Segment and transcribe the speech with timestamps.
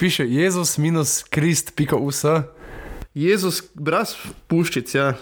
[0.00, 2.24] piše Jezus minus Krist, pika us.
[3.14, 4.16] Jezus, brez
[4.48, 5.12] puščic, ja.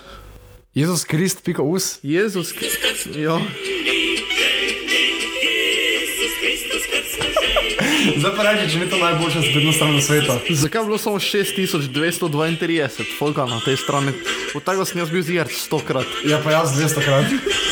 [0.74, 1.98] Jezus Krist, pika us.
[2.02, 2.54] Jezus,
[3.16, 3.40] ja.
[8.18, 10.32] Zdaj pa reči, če ni to najboljša spletna stran na svetu.
[10.62, 14.14] Zakaj je bilo samo 6232 folka na tej strani?
[14.54, 16.06] Od tega sem jaz bil zjert stokrat.
[16.22, 17.67] Ja, pa jaz 200 krat.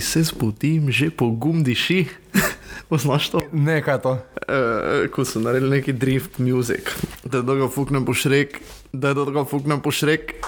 [0.00, 2.08] Jutri se zbudim, že pogum diši.
[2.88, 3.40] Poznaš to?
[3.52, 4.12] Ne, kaj je to?
[4.48, 6.88] Uh, ko so naredili neki drift music,
[7.20, 8.56] da dolgo fuknem po šrek,
[8.96, 10.40] da dolgo fuknem po šrek.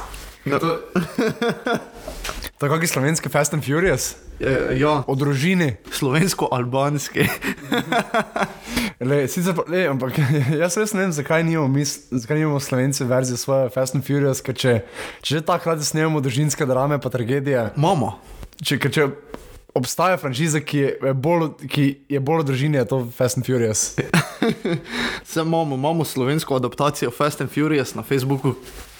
[0.49, 0.81] Ja, to...
[2.65, 5.77] Tako kot slovenski Fast and Furious, Uh, ja, o družini.
[5.93, 7.29] slovensko-albanski.
[9.13, 10.17] Le, sicer pa, le, ampak
[10.57, 14.41] jaz res ne vem, zakaj nimamo, mi, zakaj nimamo slovenci verzije svoje Fast and Furious,
[14.43, 14.73] ker če,
[15.23, 18.17] če že tako radi snemamo družinske drame pa tragedije, Mama.
[18.59, 19.07] če, če
[19.75, 23.95] obstaja franšiza, ki je bolj, ki je bolj o družini, je to Fast and Furious.
[25.31, 28.55] Zdaj imamo, imamo slovensko adaptacijo Fast and Furious na Facebooku,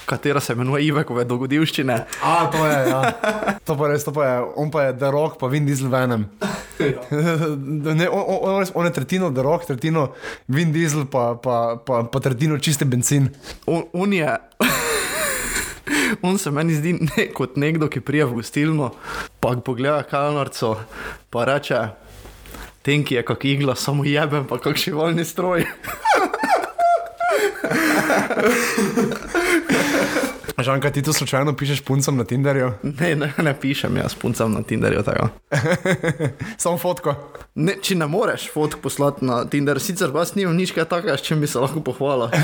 [0.07, 1.97] katera se imenuje Ivekove dogodivščine.
[2.23, 3.13] A, to je, ja.
[3.65, 6.27] To pa res, to pa je, on pa je The Rock, pa Vin Diesel venem.
[8.01, 10.09] ne, on, on, on, on je tretjino The Rock, tretjino
[10.49, 13.31] Vin Diesel, pa, pa, pa, pa tretjino čiste benzin.
[13.67, 14.39] On, on je.
[16.23, 18.91] On se meni zdi ne, kot nekdo, ki prije v gostilno,
[19.41, 20.77] pa pogleda kalnarco,
[21.31, 21.81] pa reče,
[22.83, 25.67] tenki je kak igla, samo jebem, pa kak šivalni stroj.
[30.63, 32.73] Žanka, ti to slučajno pišeš puncem na Tinderju?
[32.83, 35.03] Ne, ne, ne pišem jaz puncem na Tinderju.
[36.63, 37.15] Samo fotko.
[37.55, 41.27] Ne, če ne moreš fotk poslati na Tinder, sicer jaz nimam nič kaj takega, s
[41.27, 42.29] čim bi se lahko pohvalil.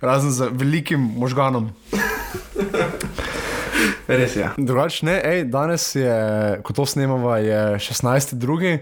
[0.00, 1.70] Razen z velikim možganom.
[4.06, 4.50] Res je.
[4.58, 6.16] Drugač ne, ej, danes je,
[6.62, 8.78] ko to snemamo, je 16.2.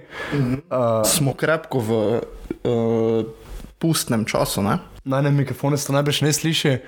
[0.68, 3.24] Uh, Smo krepko v uh,
[3.80, 4.78] pustnem času, ne?
[5.04, 6.78] na enem mikrofonu se to najbrž ne sliši,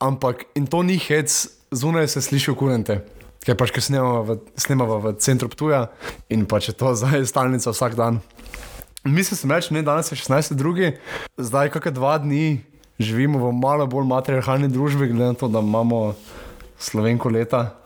[0.00, 3.00] ampak in to ni hec, zunaj se sliši kurente.
[3.44, 5.88] Ker pač, ker snemamo v, snemamo v centru Ptuja
[6.32, 8.20] in pač je to zdaj stalnica vsak dan.
[9.04, 10.92] Mislim, reči, ne, danes je 16.2.
[11.40, 12.60] Zdaj, kakšne dva dni
[13.00, 16.14] živimo v malo bolj matriarhalni družbi, glede na to, da imamo
[16.78, 17.80] slovenko leta,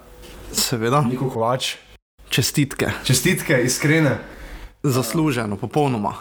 [0.55, 1.03] Seveda.
[1.03, 1.75] Niko Kovač.
[2.31, 2.91] Čestitke.
[3.05, 4.19] Čestitke, iskrene.
[4.83, 6.15] Zasluženo, popolnoma.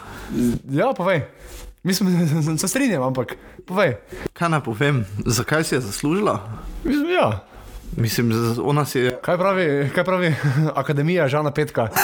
[0.70, 1.22] Ja, povej.
[1.82, 3.96] Mislim, da se strinjam, ampak povej.
[4.32, 6.40] Kaj naj povem, zakaj si je zaslužila?
[6.84, 7.44] Mislim, ja.
[7.96, 8.32] Mislim,
[8.64, 9.18] ona si je.
[9.22, 10.34] Kaj pravi, kaj pravi
[10.82, 11.88] Akademija Žana Petka?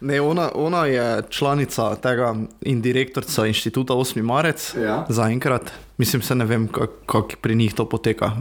[0.00, 4.22] Ne, ona, ona je članica tega in direktorica inštituta 8.
[4.22, 4.74] marec.
[4.74, 5.06] Ja.
[5.08, 5.70] Zaenkrat.
[5.98, 8.32] Mislim, se ne vem, kako kak pri njih to poteka.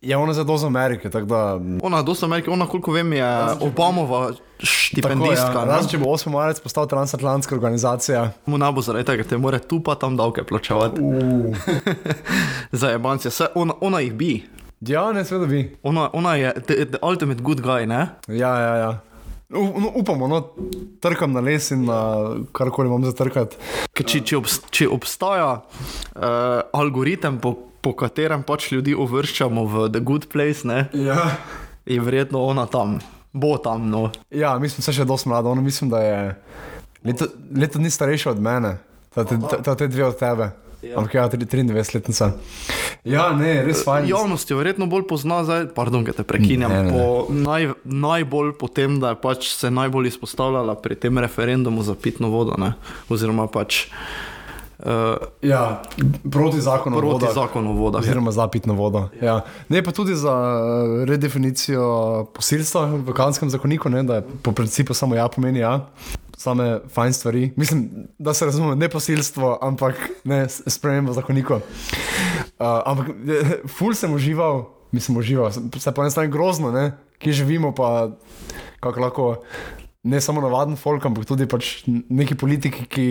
[0.00, 1.60] Je ona za dozo Amerike, tako da.
[1.82, 3.24] Ona, dosta Amerike, ona, koliko vem, je
[3.60, 5.46] Obamova štipendistka.
[5.46, 5.64] Tako, ja.
[5.64, 6.30] Razen če bo 8.
[6.30, 8.30] marec postal transatlantska organizacija.
[8.46, 11.00] Mu ne bo zaradi tega, ker te more tu pa tam davke plačevati.
[11.00, 11.56] Uh.
[12.80, 14.32] Za jebance, Saj ona, ona jih bi.
[14.80, 15.64] Ja, ne, seveda bi.
[15.82, 18.06] Ona, ona je the, the ultimate good guy, ne?
[18.28, 18.98] Ja, ja, ja.
[19.48, 20.42] U, no, upamo, no,
[21.00, 21.98] trkam na les in na
[22.52, 23.56] karkoli imam za trkati.
[23.96, 26.24] Če, če, obst, če obstaja uh,
[26.76, 31.30] algoritem, po, po katerem pač ljudi uvrščamo v The Good Place, ne, Ja.
[31.88, 32.98] je verjetno ona tam,
[33.32, 33.88] bo tam.
[33.88, 34.10] No.
[34.28, 35.48] ja, mislim, da je še dosti mlada.
[35.48, 36.20] Ona mislim, da je
[37.08, 38.76] leto, leto dni starejša od mene,
[39.16, 40.50] ta te, ta, ta te dve od tebe.
[40.80, 40.94] Ja.
[40.94, 42.32] Ampak ja, 23-letnica.
[43.04, 44.06] Ja, ne, res fajn.
[44.06, 46.92] Javnost jo verjetno bolj pozna, zdaj, pardon, da te prekinjam, Ne, ne.
[46.92, 51.94] po naj, najbolj po tem, da je pač se najbolj izpostavljala pri tem referendumu za
[51.94, 52.72] pitno vodo, ne,
[53.08, 53.88] oziroma pač
[54.78, 55.82] uh, Ja,
[56.22, 57.34] proti zakonu o proti vodah.
[57.34, 57.98] zakonu o vodah.
[57.98, 58.04] ja.
[58.04, 59.08] Oziroma za pitno vodo.
[59.18, 59.40] Ja.
[59.68, 61.84] Ne, pa tudi za eh, redefinicijo
[62.32, 65.86] posilstva v kanskem zakoniku, ne, da je po principu samo ja pomeni ja.
[66.38, 67.52] Same fajn stvari.
[67.56, 67.88] Mislim,
[68.18, 69.94] da se razume, ne posilstvo, ampak
[70.24, 71.54] ne spremembo zakonika.
[71.54, 71.62] Uh,
[72.86, 77.74] ampak eh, ful sem užival, mislim, užival, se pa ne stane grozno, ne, ki živimo,
[77.74, 78.10] pa
[78.80, 79.26] kako lahko.
[80.08, 83.06] Ne samo navaden folk, ampak tudi pač neki politiki, ki,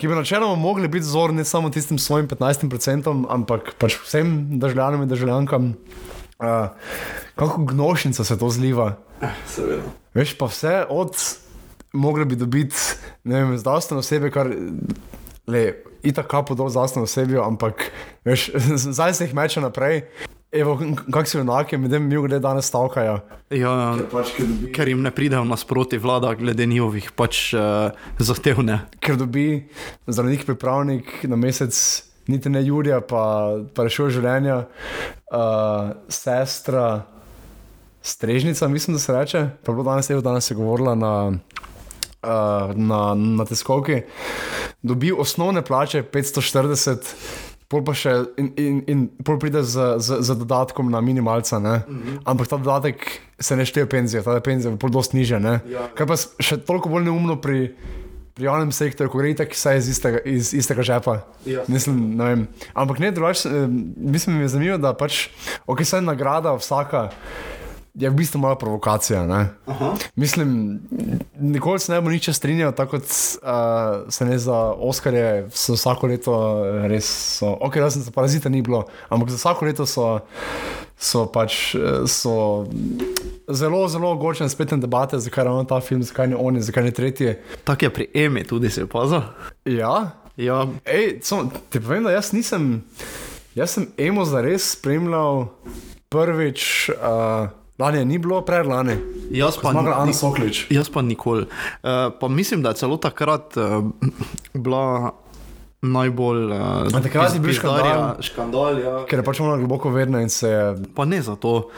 [0.00, 5.04] ki bi načeloma mogli biti vzor ne samo tistim svojim 15%, ampak pač vsem državljanom
[5.04, 5.74] in državljankam.
[6.40, 6.72] Uh,
[7.36, 8.94] kako gnošnica se to zliva.
[9.46, 9.84] Seveda.
[10.16, 11.12] Veš pa vse od,
[11.92, 12.76] mogli bi dobiti,
[13.24, 14.50] ne vem, zdravstveno osebe, kar
[15.46, 15.62] le,
[16.02, 17.90] itak kapo dol zdravstveno osebjo, ampak
[18.24, 18.50] veš,
[18.94, 20.04] zdaj se jih meče naprej.
[20.50, 20.74] Evo,
[21.14, 23.20] kak si enake, medtem mi glede danes stavkajo.
[23.54, 23.74] Ja,
[24.10, 28.80] Pač, ker, dobi, ker jim ne pridejo nasproti vlada glede njihovih pač uh, zahtevne.
[28.98, 29.68] ker dobi
[30.10, 31.78] zdravnik pripravnik na mesec
[32.26, 33.22] niti ne Jurija, pa,
[33.74, 34.64] pa rešuje življenja,
[35.30, 37.06] uh, sestra
[38.02, 41.32] Strežnica, mislim, da se reče, pa je bilo danes, evo, danes je govorila na,
[42.22, 44.02] uh, na, na tiskovki,
[44.82, 47.14] dobi osnovne plače 540.
[47.70, 48.10] Pol pa še
[48.42, 52.18] in, in, in pol pride z, z, z dodatkom na minimalca, mm -hmm.
[52.24, 55.38] ampak ta dodatek se ne šteje penzije, ta penzija je pol dosti niže.
[55.70, 55.86] Ja.
[55.94, 57.76] Kaj pa še toliko bolj neumno pri,
[58.34, 61.20] pri javnem sektorju, ko gre tako vse iz istega, iz istega žepa.
[61.46, 61.62] Ja.
[61.68, 62.48] Mislim, ne vem.
[62.74, 65.28] Ampak ne drugače, eh, mislim, mi je zanimivo, da pač,
[65.66, 67.10] ok, saj nagrada vsaka
[68.00, 69.26] je v bistvu mala provokacija.
[69.26, 69.48] Ne?
[70.16, 70.80] Mislim,
[71.40, 76.06] nikoli se ne bo nič strinjal, tako kot uh, se ne za Oskarje, so vsako
[76.06, 76.34] leto
[76.88, 77.08] res,
[77.38, 80.20] so, ok, razen za parazite ni bilo, ampak za vsako leto so,
[81.00, 82.66] so pač eh, so
[83.48, 87.34] zelo, zelo ogorčene spletne debate, zakaj ravno ta film, zakaj ne oni, zakaj ne tretji.
[87.64, 89.20] Tako je pri Emi tudi se opazil.
[89.64, 92.80] Ja, Ja, Ej, samo, ti povem, da jaz nisem,
[93.54, 95.50] jaz sem emo zares spremljal
[96.08, 96.62] prvič,
[96.94, 97.50] uh,
[97.80, 98.96] lani je ni bilo, predlani.
[99.30, 100.66] jaz pa, Zmagal ni- Soklič.
[100.70, 101.42] jaz pa nikoli.
[101.42, 103.84] Uh, pa mislim, da je celo takrat uh,
[104.54, 105.12] bila
[105.80, 106.44] najbolj.
[106.44, 108.20] Uh, takrat je bil škandal?
[108.20, 108.94] škandal ja.
[109.06, 111.70] Ker je pač ona globoko verna in se je Pa ne zato,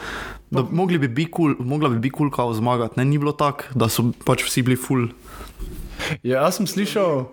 [0.51, 2.99] da mogli bi biti kul, mogla bi biti kul, cool, kao zmagati.
[2.99, 5.07] Ne, ni bilo tako, da so pač vsi bili full.
[6.23, 7.25] Ja, jaz sem slišal,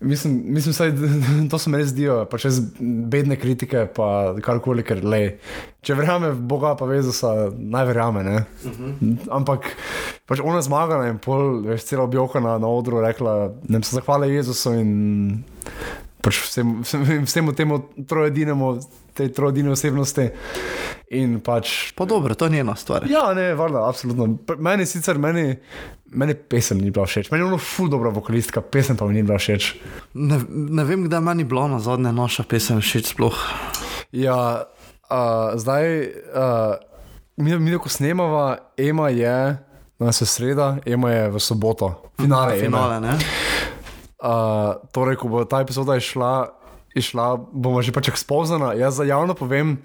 [0.00, 0.92] mislim, mislim saj,
[1.50, 5.22] to se mi res zdijo, pa čez bedne kritike, pa karkoli, ker le.
[5.86, 8.24] Če verjame v Boga, pa ve, da so naj verjame.
[8.26, 8.36] Ne?
[8.64, 9.16] Uh -huh.
[9.30, 9.70] Ampak
[10.26, 14.34] pač ona zmagala in pol, veš, celo objoka na, na odru rekla, da se zahvali
[14.34, 15.44] Jezusu in
[16.22, 18.80] pač vsem, vsem, vsemu temu trojedinemu,
[19.16, 20.28] tej trojedini osebnosti.
[21.16, 23.06] In pač Pa dobro, to je njena stvar.
[23.10, 24.26] Ja, ne, valjda, absolutno.
[24.58, 25.54] Meni sicer, meni,
[26.10, 29.22] meni pesem ni bila všeč, meni je bilo ful dobra vokalistka, pesem pa mi ni
[29.22, 29.74] bila všeč.
[30.14, 33.38] Ne, ne vem, kdaj meni bila na zadnje naša pesem všeč sploh.
[34.12, 34.66] Ja,
[35.06, 35.86] uh, zdaj,
[36.34, 36.74] uh,
[37.36, 39.56] mi, mi ko snemava, Ema je,
[40.00, 42.58] danes je sreda, Ema je v soboto, finale.
[42.58, 43.14] Finale, ne?
[44.16, 46.50] Uh, torej, ko bo ta epizoda išla,
[46.96, 48.72] išla bomo že pač ekspozana.
[48.72, 49.76] Jaz za javno povem,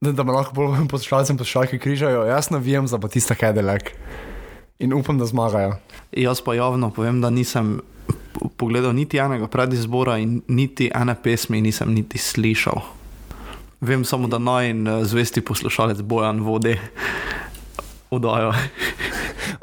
[0.00, 2.26] da, da me lahko bolj poslušalci in poslušalke križajo.
[2.26, 3.94] Jaz navijem za Batista Cadillac
[4.78, 5.78] in upam, da zmagajo.
[6.12, 7.80] Jaz pa javno povem, da nisem
[8.56, 12.82] pogledal niti enega predizbora in niti ene pesmi nisem niti slišal.
[13.80, 16.76] Vem samo, da naj in eh, zvesti poslušalec Bojan vodi
[18.16, 18.52] oddajo.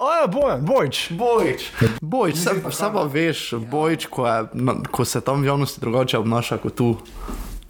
[0.03, 1.11] O ja, Bojan, Bojč.
[1.11, 1.71] Bojč,
[2.01, 6.17] Bojč, vse, vse pa veš, Bojč, ko, je, na, ko se tam v javnosti drugače
[6.19, 6.87] obnaša kot tu.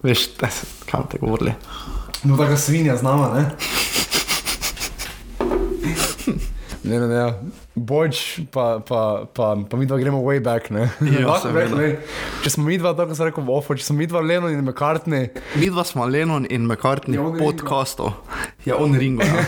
[0.01, 0.50] Veš, te,
[0.89, 1.53] kam te govorili.
[2.24, 3.44] No, taka svinja z nama, ne?
[6.94, 7.51] Ne, ne, ne.
[7.74, 10.69] Bojč, pa, pa, pa, pa mi dva gremo way back.
[10.69, 10.90] Ne?
[11.01, 11.74] Ja, Lahko seveda.
[11.74, 11.98] rekli,
[12.44, 14.62] če smo mi dva, tako se reče, v ofo, če smo mi dva Lennon in
[14.62, 18.13] McCartney, Mi dva smo Lenon in McCartney Je podcastov.
[18.66, 19.25] Je on Ringo.
[19.25, 19.42] Ja.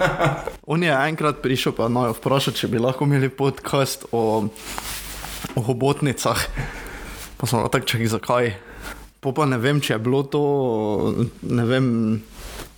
[0.72, 4.44] on je enkrat prišel pa naj vprašal, če bi lahko imeli podcast o,
[5.56, 6.44] o hobotnicah.
[7.40, 8.52] Pa smo tako čakali, zakaj.
[9.24, 10.44] Po pa ne vem, če je bilo to,
[11.48, 11.86] ne vem,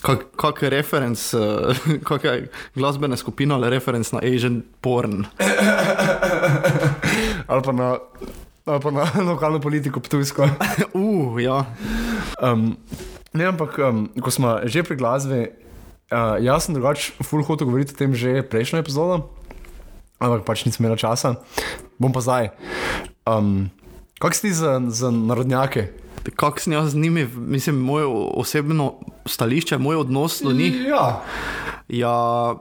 [0.02, 1.76] kak, kak referenc, eh,
[2.08, 5.26] kakšna glasbena skupina ali referenc na Asian porn.
[7.50, 7.88] ali pa na,
[8.66, 10.48] ali pa na lokalno politiko Ptujsko.
[10.92, 11.64] Uh, ja.
[12.42, 12.76] Um,
[13.32, 15.40] ne, ampak um, ko smo že pri glasbi,
[16.12, 19.30] uh, jaz sem drugač full hotel govoriti o tem že prejšnjo epizodo,
[20.20, 21.40] ampak pač nisem imel časa.
[21.96, 22.52] Bom pa zdaj.
[23.26, 23.72] Um,
[24.16, 26.05] Kako si ti za, za narodnjake?
[26.30, 28.94] Kako sem jaz z njimi, mislim, moje osebno
[29.26, 30.74] stališče, moj odnos do njih.
[30.88, 31.22] Ja.
[31.88, 32.54] Ja,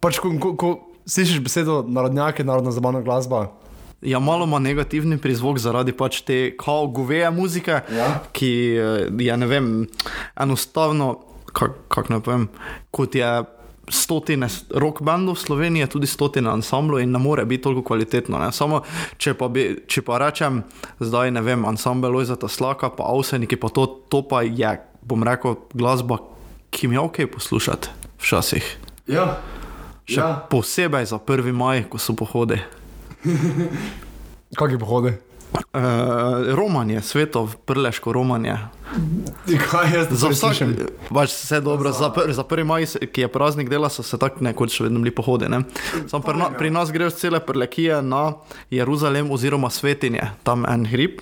[0.00, 0.70] Pač, ko, ko, ko
[1.06, 3.52] slišiš besedo narodnjake, narodna zabavna glasba.
[4.02, 8.20] ja, malo ima negativni prizvok zaradi pač te kao goveje muzike, Ja.
[8.32, 8.82] ki eh,
[9.18, 9.86] je ne vem,
[10.36, 12.48] enostavno, kako kak ne povem,
[12.90, 13.42] kot je.
[13.90, 14.46] Stotine
[14.78, 18.38] rock bandov v Sloveniji, tudi stotine ansamblov in ne more biti toliko kvalitetno.
[18.38, 18.52] Ne.
[18.54, 18.82] Samo
[19.18, 20.62] če pa, bi, če pa rečem,
[21.02, 25.58] zdaj ne vem, ansambl Lojzata Slaka, pa Avseniki, pa to, to pa je, bom rekel,
[25.74, 26.20] glasba,
[26.70, 27.90] ki mi je ok poslušati
[28.22, 28.70] včasih.
[29.10, 29.42] Ja.
[30.06, 30.30] Še ja.
[30.50, 31.50] posebej za 1.
[31.50, 32.62] maj, ko so pohodi.
[34.58, 35.16] Kakšne pohode?
[35.52, 38.56] Uh, romanje, svetov, prleško romanje.
[39.70, 40.76] Kaj jaz Za vsak, slišim?
[41.08, 42.64] pač vse dobro, za, pr, za 1.
[42.64, 45.48] maj, ki je praznik dela, so se tako nekoč še vedno bili pohodi.
[45.52, 45.62] Ne?
[46.08, 48.32] Sam pri, na, pri nas grejo cele prlekije na
[48.72, 51.20] Jeruzalem oziroma svetinje, tam en hrib.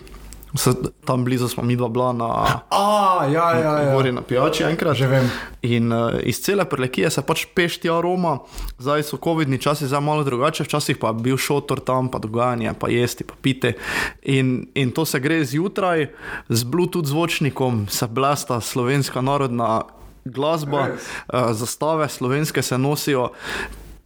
[0.55, 0.71] Se,
[1.05, 2.27] tam blizu smo mi dva bila na
[2.71, 3.95] A, ja, ja, ja.
[3.95, 4.97] gori na pijači enkrat.
[4.97, 5.31] Že vem.
[5.63, 8.39] In uh, iz cele prelekije se pač peš tja Roma,
[8.79, 12.75] zdaj so COVID-ni časi, zdaj malo drugače, včasih pa je bil šotor tam, pa dogajanje,
[12.79, 13.77] pa jesti, pa pite.
[14.23, 16.11] In, in to se gre zjutraj
[16.49, 19.83] z Bluetooth zvočnikom, se blasta slovenska narodna
[20.25, 21.07] glasba, Res?
[21.31, 23.31] uh, zastave slovenske se nosijo,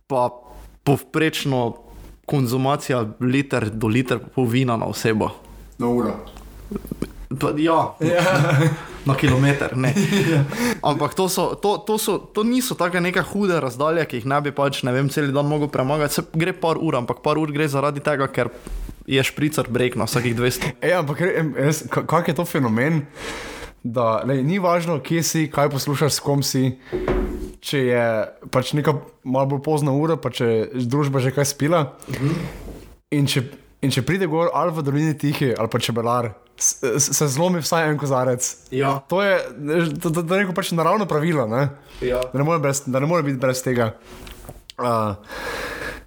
[0.07, 0.29] pa
[0.85, 1.85] povprečno
[2.27, 5.31] konzumacija liter do liter pol vina na osebo.
[5.79, 6.34] Na uro.
[7.41, 8.23] Pa, ja, Ja.
[9.05, 9.77] na kilometr.
[9.77, 9.95] Ne.
[10.83, 14.41] Ampak to, so, to, to, so, to niso tako neke hude razdalje, ki jih ne
[14.45, 16.21] bi pač ne vem, cel dan mogel premagati.
[16.21, 18.51] Se gre par ur, ampak par ur gre zaradi tega, ker
[19.05, 20.75] je špricer brek na vsakih 200.
[20.85, 21.21] E, ampak
[22.09, 23.05] kak je to fenomen,
[23.85, 26.79] da lej, ni važno, kje si, kaj poslušaš, s kom si.
[27.65, 28.07] Če je
[28.53, 31.85] pač neka malo bolj pozna ura, pa če družba že kaj spila.
[33.13, 33.45] In če,
[33.85, 37.99] in če pride gor ali v dolini tihi ali pa čebelar, se zlomi vsaj en
[37.99, 38.47] kozarec.
[38.75, 38.97] Ja.
[39.11, 39.39] To je,
[40.03, 41.69] to, to, to je neko pač naravno pravilo, ne?
[42.05, 42.23] Ja.
[42.33, 43.93] da, ne brez, da ne more biti brez tega.
[44.79, 45.15] Uh,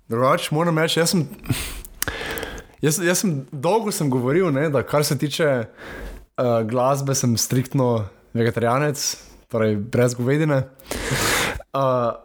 [0.07, 1.25] drugače, moram reči, jaz sem,
[2.83, 8.07] jaz, jaz sem dolgo sem govoril, ne, da kar se tiče uh, glasbe, sem striktno
[8.37, 9.03] vegetarijanec,
[9.51, 10.63] torej brez govedine.
[11.71, 12.15] Uh,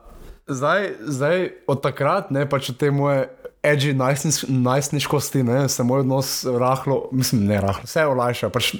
[0.46, 3.28] zdaj, zdaj, od takrat, ne pač od te moje
[3.62, 8.50] edgy najstniš- najstniškosti, ne, se moj odnos rahlo, mislim, ne rahlo, vse olajša.
[8.50, 8.74] Pač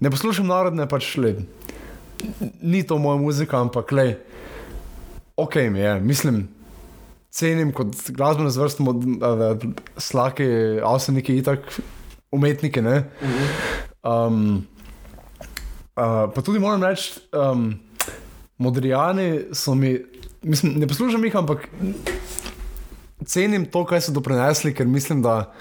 [0.00, 1.34] ne poslušam narodne, pač le,
[2.62, 4.08] ni to moja muzika, ampak le,
[5.36, 6.48] ok mi je, mislim.
[7.30, 10.46] Cenim kot glasbeno zvrst, mod- eh, slaki,
[10.84, 11.62] avseniki, itak,
[12.32, 12.82] umetniki.
[12.82, 13.04] ne.
[14.02, 14.66] Um,
[15.96, 17.78] uh, pa tudi moram reči, um,
[18.58, 19.98] modrijani so mi,
[20.42, 21.68] mislim, ne poslušam jih, ampak
[23.26, 25.52] cenim to, kaj so doprinesli, ker mislim, da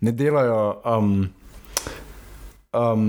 [0.00, 1.14] ne delajo um,
[2.72, 3.06] um,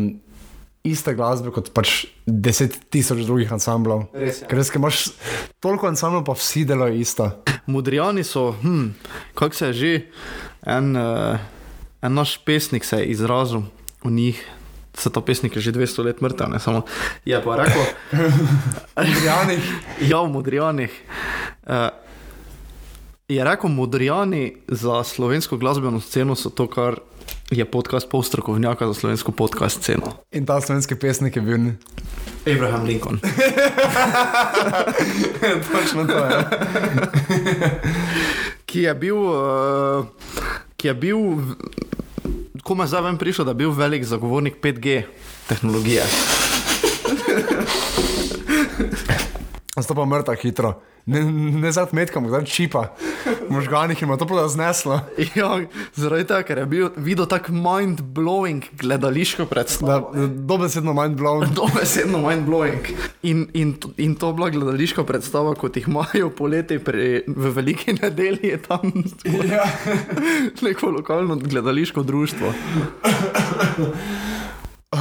[0.85, 4.05] iste glasbe kot pač deset tisoč drugih ansamblov.
[4.13, 4.49] Res je.
[4.49, 5.01] Ker res, imaš
[5.63, 7.29] toliko ansamblov, pa vsi delajo isto.
[7.65, 8.91] Modrijani so, hm,
[9.33, 9.93] kako se je že,
[10.69, 11.41] en, uh,
[12.05, 13.65] en naš pesnik se je izrazil
[14.03, 14.39] o njih.
[14.95, 16.85] Se ta pesnik je že 200 let mrtev, ne samo.
[17.25, 17.83] Je pa rekel,
[18.95, 19.57] Modrijani.
[20.07, 20.93] ja, v Modrijanih.
[21.65, 22.04] Uh,
[23.27, 26.95] je rekel, Modrijani za slovensko glasbeno sceno so to, kar
[27.51, 30.13] je podcast pol strokovnjaka za slovensko podcast sceno.
[30.31, 31.59] In ta slovenski pesnik je bil.
[32.55, 33.19] Abraham Lincoln.
[35.71, 36.45] Točno to je.
[38.65, 40.05] ki je bil, uh,
[40.77, 41.17] ki je bil,
[42.63, 45.03] ko me zdaj vem prišel, da je bil velik zagovornik 5G
[45.47, 46.03] tehnologije.
[49.75, 50.73] Zato pa mrta hitro.
[51.05, 51.19] Ne,
[51.53, 52.95] ne zdaj metkam, zdaj čipa.
[53.43, 55.01] V možganih ima to pa zneslo.
[55.35, 55.59] Ja,
[55.93, 60.13] zaradi tega, ker je bil videl tako mind-blowing gledališko Da, predstavo.
[60.25, 61.45] dobesedno mind blown.
[61.53, 62.89] Dobesedno mind-blowing.
[63.23, 67.93] In, in, to- in to bila gledališka predstava, kot jih imajo poleti pri, v veliki
[67.93, 68.89] nedelji, je tam
[69.45, 69.67] Ja.
[70.63, 72.53] neko lokalno gledališko društvo.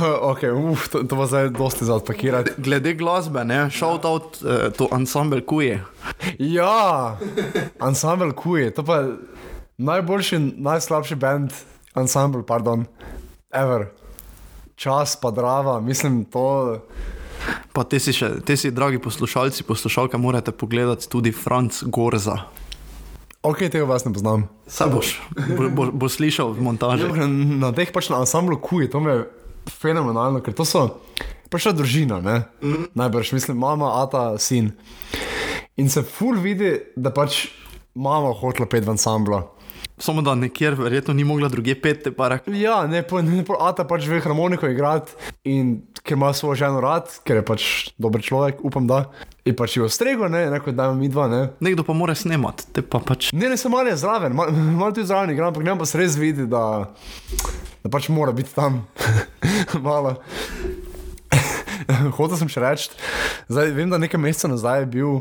[0.31, 2.51] ok, uf, to, to pa zdaj dosti za odpakirati.
[2.57, 5.81] Glede glasbe, ne, shout out uh, to ensemble Kuje.
[6.39, 7.17] Ja,
[7.79, 9.17] ansambl Kuj, to pa je
[9.77, 11.53] najboljši, najslabši band,
[11.95, 12.87] ansambl, pardon,
[13.51, 13.89] ever.
[14.77, 16.79] Čas pa drava, mislim, to.
[17.73, 22.39] Pa te si, še, te si, dragi poslušalci, poslušalke, morate pogledati tudi Franz Gorza.
[23.45, 24.47] Ok, tega vas ne poznam.
[24.67, 27.11] Saj boš, bo, bo, bo slišal v montaži.
[27.61, 29.25] Na teh pač na ansamblu Kuj, to me je
[29.71, 30.89] fenomenalno, ker to so
[31.55, 32.37] pač ta družina, ne?
[32.65, 32.91] Mm.
[32.99, 34.73] Najbrž, mislim, mama, ata, sin.
[35.79, 37.47] In se ful vidi, da pač
[37.95, 39.43] mama hotela pet v ansamblu.
[40.03, 42.57] Samo da nekjer verjetno ni mogla druge peti, pa rekla.
[42.59, 45.15] Ja, ne, po, ne po, ata pač ve harmoniko igrati
[45.47, 47.69] in ker ima svojo ženo rad, ker je pač
[48.03, 49.05] dober človek, upam da.
[49.45, 51.41] In pač jo strego, ne, neko da mi dva, ne.
[51.61, 53.29] Nekdo pa mora snemati, te pa pač.
[53.37, 56.01] Ne, ne, sem malo je zraven, malo mal tudi zraven igram, ampak ne pa se
[56.01, 56.63] res vidi, da,
[57.85, 58.87] da pač mora biti tam.
[59.85, 60.17] malo.
[62.17, 62.89] Hotel sem še reči,
[63.53, 65.13] zdaj vem, da nekaj mesecev nazaj je bil,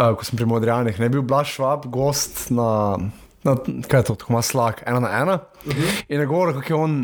[0.00, 2.96] uh, ko sem pri Modrijanih, ne bil Blaž Švab, gost na,
[3.44, 5.36] na kaj je to, tako ima slak, ena na ena.
[5.66, 6.00] Uh -huh.
[6.08, 6.96] In je govoril, kako je on.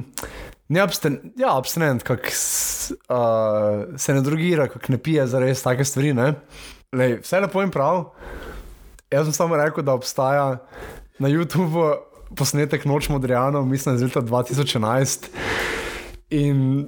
[0.71, 5.85] Ne absten, ja, abstinent, kako uh, se ne drogira, kako ne pije za res take
[5.85, 6.13] stvari.
[6.15, 6.35] ne.
[6.93, 8.05] Lej, vse lepo in prav.
[9.11, 10.61] Jaz sem samo rekel, da obstaja
[11.19, 11.95] na YouTubu
[12.39, 15.27] posnetek Noč Modrijanov, mislim, iz leta 2011.
[16.31, 16.87] In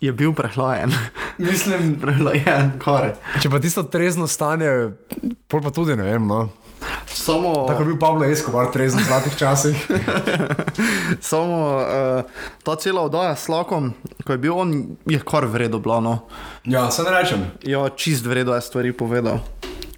[0.00, 0.92] Je bil prehlajen.
[1.38, 3.14] mislim, prehlajen, kar.
[3.42, 4.70] če pa tisto trezno stanje,
[5.48, 6.24] pol pa tudi ne vem.
[6.26, 6.46] No.
[7.14, 9.76] Samo, Tako je bil Pablo Escobar, trezen v zlatih časih.
[11.30, 12.22] samo uh,
[12.62, 13.92] ta cela oddaja s Lakom,
[14.24, 16.18] ko je bil on, je kar vredno blano.
[16.64, 17.50] ja, se ne rečem.
[17.62, 19.38] Ja, čist vredno je stvari povedal.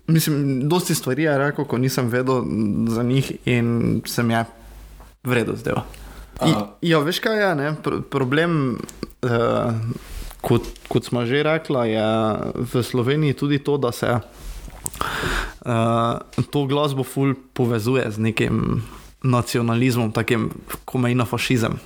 [0.06, 2.42] Mislim, dosti stvari je rekel, ko nisem vedel
[2.88, 4.44] za njih in se mi je
[5.24, 5.76] vredno zdel.
[6.38, 6.66] Aha.
[6.82, 7.74] Ja, veš kaj je, ne?
[7.82, 8.78] Pr problem,
[9.22, 9.30] uh,
[10.40, 12.08] kot, kot smo že rekla, je
[12.72, 14.18] v Sloveniji tudi to, da se
[15.64, 16.20] uh,
[16.50, 18.82] to glasbo ful povezuje z nekim
[19.22, 20.50] nacionalizmom, takim,
[20.84, 21.78] ko meji na fašizem.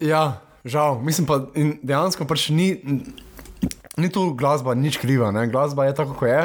[0.00, 1.00] Ja, žal.
[1.00, 1.40] Mislim pa,
[1.82, 2.76] dejansko pač ni,
[3.96, 5.32] ni tu glasba nič kriva.
[5.32, 5.48] Ne?
[5.48, 6.44] Glasba je tako, kot je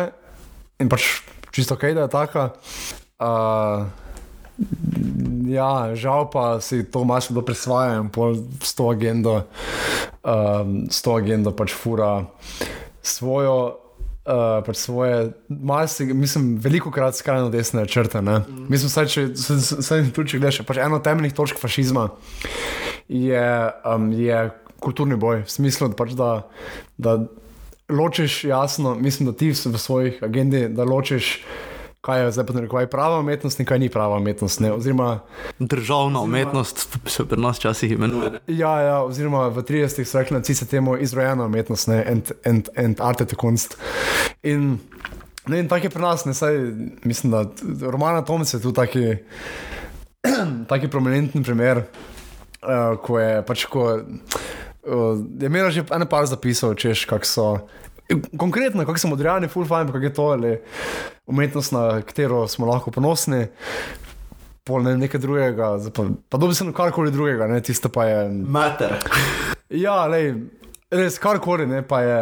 [0.81, 1.21] in pač
[1.53, 2.43] čisto ok, da je taka.
[3.21, 3.85] Uh,
[5.45, 9.45] ja, žal pa si to malo do prisvaja in pol s to agendo,
[10.25, 12.25] um, s to agendo pač fura
[13.05, 13.77] svojo.
[14.21, 18.21] Uh, pač svoje, malo si, mislim, veliko krat skrajno desne črte.
[18.21, 18.43] Ne?
[18.69, 22.11] Mislim, saj, če, saj, tudi če gledaš, pač eno temeljnih točk fašizma
[23.09, 24.43] je, um, je
[24.79, 26.29] kulturni boj, v smislu, da, pač da,
[27.01, 27.17] da
[27.89, 31.41] ločiš jasno, mislim, da ti v svojih agendi, da ločiš,
[32.01, 34.59] kaj je zdaj pa prava umetnost in kaj ni prava umetnost.
[34.59, 34.73] Ne?
[34.73, 35.19] Oziroma,
[35.59, 38.31] Državna umetnost se pri nas včasih imenuje.
[38.47, 43.01] ja, ja, oziroma v 30-ih so rekli nacisti temu izrojena umetnost, ne, and, and, and
[43.01, 43.77] arte te kunst.
[44.43, 44.79] In,
[45.47, 46.57] ne, in tako je pri nas, ne, saj,
[47.03, 47.45] mislim, da
[47.91, 49.15] Romana Tomec je tu taki,
[50.71, 51.83] taki prominenten primer,
[52.61, 57.67] uh, ko je pač, ko uh, je imela že ene par zapisov, češ, kak so.
[58.37, 60.57] Konkretno, kako so modrijani, full fajn, kako je to ali
[61.25, 63.45] umetnost, na katero smo lahko ponosni,
[64.63, 68.29] pol ne nekaj drugega, pa, pa dobi se na karkoli drugega, ne, tisto pa je.
[68.29, 68.97] Mater.
[69.69, 70.33] Ja, lej,
[70.91, 72.19] res karkoli, ne, pa je,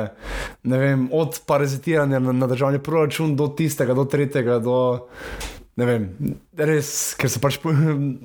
[0.70, 4.78] ne vem, od parazitiranja na, na državni proračun do tistega, do tretjega, do,
[5.80, 6.08] ne vem,
[6.58, 7.74] res, ker se pač po-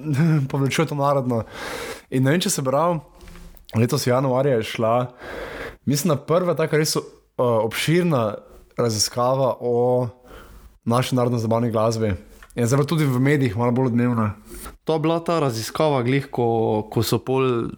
[0.53, 1.43] povečuje to narodno.
[2.11, 3.01] In ne vem, če se bral,
[3.75, 4.95] letos januarja je šla,
[5.89, 8.35] mislim, na prva taka res uh, obširna
[8.77, 10.09] raziskava o
[10.85, 12.15] naši narodno-zabavni glasbi.
[12.55, 14.35] In zdaj tudi v medijih, malo bolj dnevna.
[14.85, 17.71] To je bila ta raziskava, glih, ko, ko so pol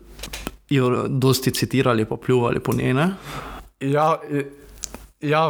[0.68, 2.94] jo dosti citirali, pa pljuvali po njej.
[2.94, 3.14] ne?
[3.80, 4.50] Ja, je-
[5.20, 5.48] ja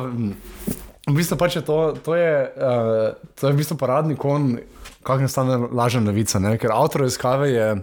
[1.06, 4.58] v bistvu pač je to, to, je, uh, to je v bistvu paradni kon,
[5.02, 6.38] kako nastane lažna novica.
[6.38, 6.58] Ne?
[6.58, 7.82] Ker avtor raziskave je,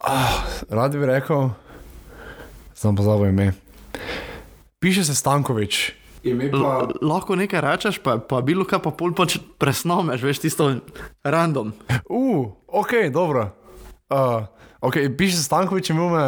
[0.00, 1.50] ah, rad bi rekel,
[2.72, 3.52] pa zavo ime.
[4.82, 5.92] Piše se Stankovič.
[6.26, 6.58] Ime L
[7.02, 10.66] lahko nekaj rečeš, pa, pa bilo kaj pa pol pač presnomeš, veš tisto
[11.22, 11.70] random.
[12.10, 13.54] Uh, ok, dobro.
[14.10, 14.42] Uh,
[14.82, 16.24] okay, piše se Stankovič, imel me,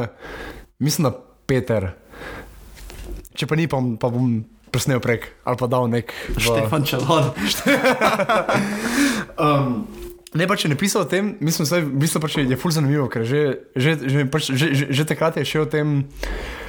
[0.78, 1.98] mislim, da Peter.
[3.34, 4.38] Če pa ni, pa, pa bom
[4.70, 6.14] presnel prek ali pa dal nek.
[6.14, 7.34] v- Štefan Čelan.
[9.34, 9.90] Um,
[10.38, 13.26] ne, pa če ne pisal o tem, mislim, da je pač je ful zanimivo, ker
[13.26, 16.63] že, že, že, pač, že, že, že takrat je šel o tem uh,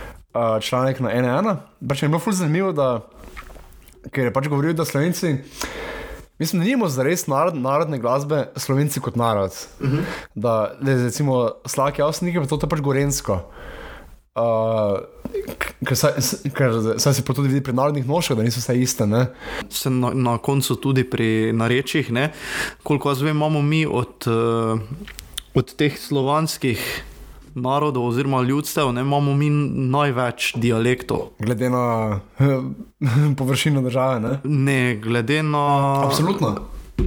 [0.61, 1.55] članek na NN.
[1.87, 2.99] Pač je bilo ful zanimivo, da,
[4.11, 5.37] ker je pač govoril, da Slovenci.
[6.39, 9.51] Mislim, da nimamo zares narod, narodne glasbe, slovenci kot narod.
[9.79, 10.01] Uh -huh.
[10.35, 13.39] Da, le, recimo, slake avstnike, pa to je pač gorensko.
[14.35, 14.99] Uh,
[15.87, 16.11] ker saj,
[16.51, 19.07] ker saj se pa tudi vidi pri narodnih nošah, da niso vse iste.
[19.07, 19.27] Ne?
[19.69, 22.11] Se na, na koncu tudi pri narečjih,
[22.83, 24.79] koliko jaz vem, imamo mi od, uh,
[25.53, 27.03] od teh slovanskih
[27.55, 29.49] narodov oziroma ljudstev, ne, imamo mi
[29.89, 31.19] največ dialektov.
[31.39, 32.19] Glede na
[33.37, 34.19] površino države.
[34.19, 34.39] Ne?
[34.43, 35.65] Ne, glede na.
[36.05, 36.55] Absolutno.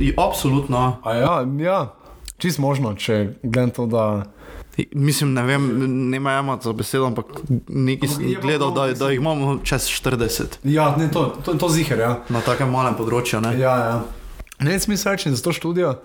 [0.01, 0.97] I, absolutno.
[1.05, 1.95] A ja, ja,
[2.39, 4.25] čist možno, če gledam to, da.
[4.95, 5.65] Mislim, ne vem,
[6.11, 7.27] ne imam za besedo, ampak
[7.69, 11.99] nekaj sem gledal, da, da jih imamo čez 40 Ja, ne, to, to, to ziger,
[11.99, 12.13] ja.
[12.29, 13.41] na takem malem področju.
[13.43, 13.57] Ne?
[13.59, 13.97] Ja, ja.
[14.63, 15.97] Ne, smisel reči za to študijo.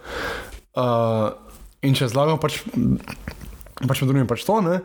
[0.74, 1.38] Uh,
[1.86, 2.64] in če zlagam, pač,
[3.82, 4.60] pač med drugim pač to.
[4.62, 4.82] Ne?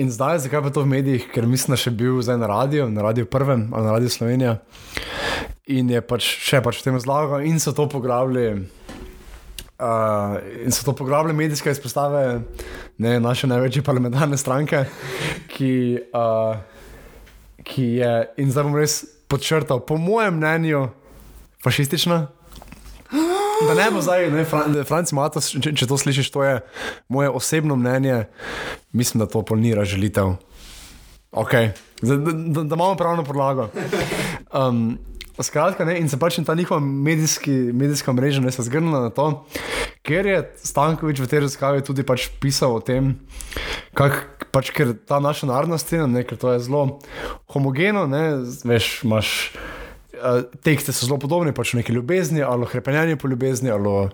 [0.00, 2.88] In zdaj, zakaj pa to v medijih, ker mislim, da še bil zdaj na radiju,
[2.92, 4.58] na radiju prvem ali na radiju Slovenija.
[5.72, 8.66] In je pač še pač v tem zlagal in so to pograbili.
[9.82, 12.44] Uh, in so to pograbili medijske izpostave
[13.02, 14.84] ne, naše največje parlamentarne stranke,
[15.50, 15.72] ki,
[16.14, 16.54] uh,
[17.66, 20.84] ki je, in zdaj bom res podčrtal, po mojem mnenju,
[21.66, 22.20] fašistična.
[23.68, 26.58] Da ne bo zdaj, ne, Fran, Franci Matos, če, če to slišiš, to je
[27.12, 28.24] moje osebno mnenje,
[28.92, 30.34] mislim, da to polnira želitev.
[31.32, 31.70] Okay.
[32.02, 33.68] Da, da, da, imamo pravno podlago.
[34.52, 34.98] Um,
[35.40, 39.46] skratka, ne, in se pač ta njihova medijski, medijska mreža ne se zgrnila na to,
[40.02, 43.14] ker je Stankovič v tej raziskavi tudi pač pisal o tem,
[43.94, 46.98] kak, pač, ker ta naša narodna scena, ne, ker to je zelo
[47.54, 49.52] homogeno, ne, veš, imaš.
[50.22, 54.08] Uh, tekste so zelo podobni, pač o neki ljubezni, ali o krepenjanju po ljubezni, ali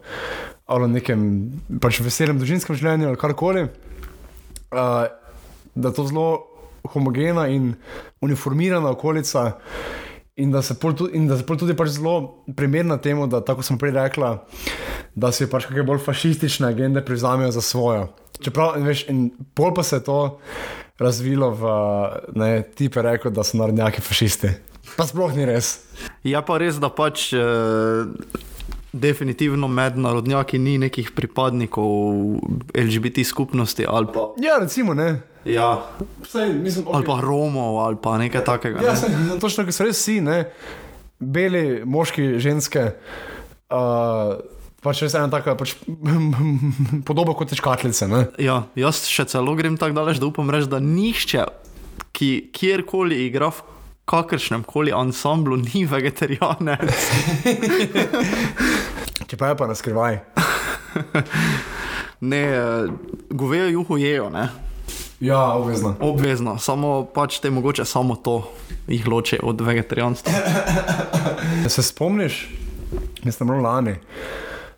[0.69, 1.21] ali o nekem
[1.81, 3.69] pač veselem družinskem življenju, ali karkoli.
[4.69, 5.07] Uh,
[5.79, 6.29] da je to zelo
[6.93, 7.75] homogena in
[8.21, 9.53] uniformirana okolica.
[10.37, 13.79] In da se tudi, in da se tudi pač zelo primerna temu, da, tako sem
[13.79, 14.37] prej rekla,
[15.15, 18.07] da se pač kakšne bolj fašistične agende privzamejo za svojo.
[18.39, 19.25] Čeprav, in veš, in
[19.59, 20.39] pol pa se je to
[20.99, 21.73] razvilo v
[22.39, 24.53] ne, tipe rekel, da so narodnjaki fašisti.
[24.97, 25.81] Pa sploh ni res.
[26.25, 28.07] Je pa res, da pač eh,
[28.93, 32.39] definitivno med narodnjaki ni nekih pripadnikov
[32.73, 35.21] LGBT skupnosti pa, Ja, recimo, ne.
[35.45, 35.85] ja,
[36.29, 38.81] Saj, mislim, ali pa Romov ali pa nekaj takega.
[38.83, 38.97] Ja, ne.
[38.97, 40.45] saj, točno, ker so res vsi, ne.
[41.19, 42.93] Beli, moški, ženske.
[43.69, 44.39] Uh,
[44.81, 45.75] pač res ena taka pač,
[47.09, 48.09] podoba kot škatlice.
[48.09, 48.27] Ne?
[48.41, 51.45] Ja, jaz še celo grem tako daleč, da upam reči, da nihče,
[52.17, 53.63] ki kjerkoli igra v
[54.09, 57.11] kakršnem koli ansamblu, ni vegetarijanec.
[59.29, 60.19] Čeprav je pa na skrivaj.
[62.21, 62.89] Ne, eh,
[63.31, 64.49] govejo juho jejo, ne?
[65.21, 65.95] Ja, obvezno.
[66.01, 68.43] obvezno, samo pač te mogoče samo to
[68.89, 70.33] jih loči od vegetarijanstva.
[71.75, 72.49] Se spomniš,
[73.23, 73.95] mislim, da lani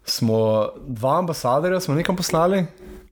[0.04, 2.66] smo dva ambasadorja smo nekam poslali,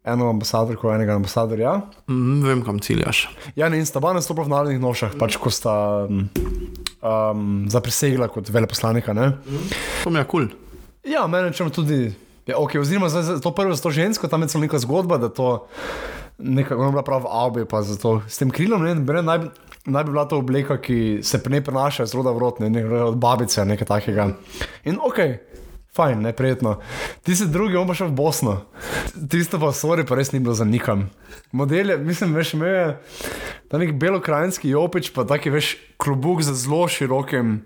[0.09, 1.75] eno ambasadorko, enega ambasadorja.
[2.11, 3.27] Mm, vem, kam ciljaš.
[3.57, 5.75] Ja, ne, in sta oba nastopila v narodnih nošah, pač ko sta
[6.09, 9.13] um, zaprisegla kot veleposlanika.
[9.17, 9.33] Ne?
[10.05, 10.49] To mi je kul.
[10.49, 10.67] Cool.
[11.09, 12.11] Ja, meni rečemo tudi,
[12.47, 15.17] ja, okay, oziroma za, za to prvo, za to žensko, tam je celo neka zgodba,
[15.19, 15.67] da to
[16.39, 19.39] nekako ona je bila prav v Albi, pa zato s tem krilom, ne, ne, naj,
[19.39, 19.51] bi-
[19.91, 22.85] naj bi bila to obleka, ki se njej prenaša iz roda v rod, ne, ne,
[23.03, 24.29] od babice, nekaj takega.
[24.85, 25.19] In ok.
[25.97, 26.77] Fajn, ne prijetno.
[27.27, 28.55] Ti si drugi, on pa šel v Bosno.
[29.31, 31.09] Tisto pa, sorry, pa res ni bilo za nikam.
[31.53, 32.85] Model je, mislim, veš, imel je
[33.69, 37.59] ta nek belokrajinski jopič, pa taki veš, klobuk z zelo širokim,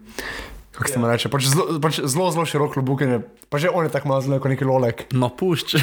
[0.73, 3.21] kako se mu reče, pač zelo, pač zelo, zelo širok klobuk in je,
[3.53, 5.07] pa že on je tako malo zelo kot neki lolek.
[5.13, 5.77] Napušč.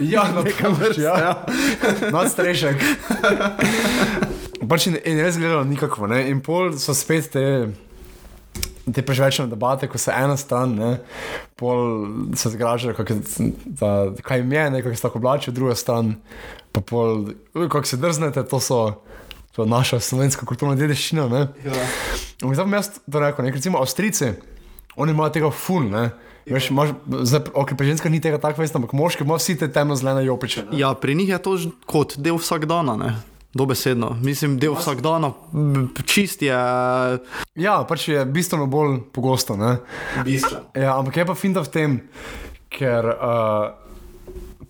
[0.00, 1.44] Ja, na kamer, ja.
[2.08, 2.80] Nadstrešek.
[4.70, 6.22] pač in, in res gledalo nikakvo, ne?
[6.32, 7.44] In pol so spet te,
[8.94, 10.90] te prežvečne debate, ko se ena stran, ne,
[11.56, 13.12] pol se zgražajo, kak
[13.80, 16.14] da, kaj jim je, ne, kako se tako oblačijo, druga stran,
[16.72, 18.82] pa pol, kako se drznete, to so.
[19.58, 21.24] To je naša slovenska kulturna dediščina.
[21.28, 21.40] ne.
[21.66, 21.86] Ja.
[22.38, 24.28] Zdaj jaz to rekel, ne, recimo Avstrijci,
[24.96, 26.10] oni imajo tega ful, ne.
[26.46, 29.68] Veš, imaš, zdaj, ok, pri ženskah ni tega tako, veste, ampak moški imajo vsi te
[29.72, 30.64] temno-zelene jopiče.
[30.70, 30.78] ne.
[30.78, 33.10] ja, pri njih je to kot del vsakdana, ne?
[33.54, 34.16] Dobesedno.
[34.22, 35.32] Mislim, del vsakdana,
[36.06, 36.54] čist je.
[37.58, 39.56] Ja, pač je bistveno bolj pogosto.
[39.58, 41.96] Ja, ampak je pa finta v tem,
[42.70, 43.74] ker uh,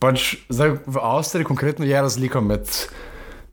[0.01, 2.73] pač zdaj v Avstriji konkretno je razlika med,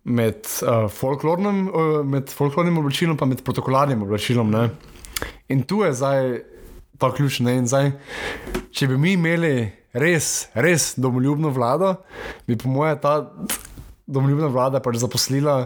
[0.07, 4.47] med, uh, folklornim, uh, med folklornim oblačilom in med protokolarnim oblačilom.
[4.47, 4.69] Ne?
[5.51, 6.39] In tu je zdaj
[6.97, 7.43] ta ključ.
[7.43, 7.59] Ne?
[7.59, 7.91] In zdaj,
[8.71, 11.97] če bi mi imeli res, res domoljubno vlado,
[12.47, 13.17] bi po mojem ta
[14.07, 15.57] domoljubna vlada pač zaposlila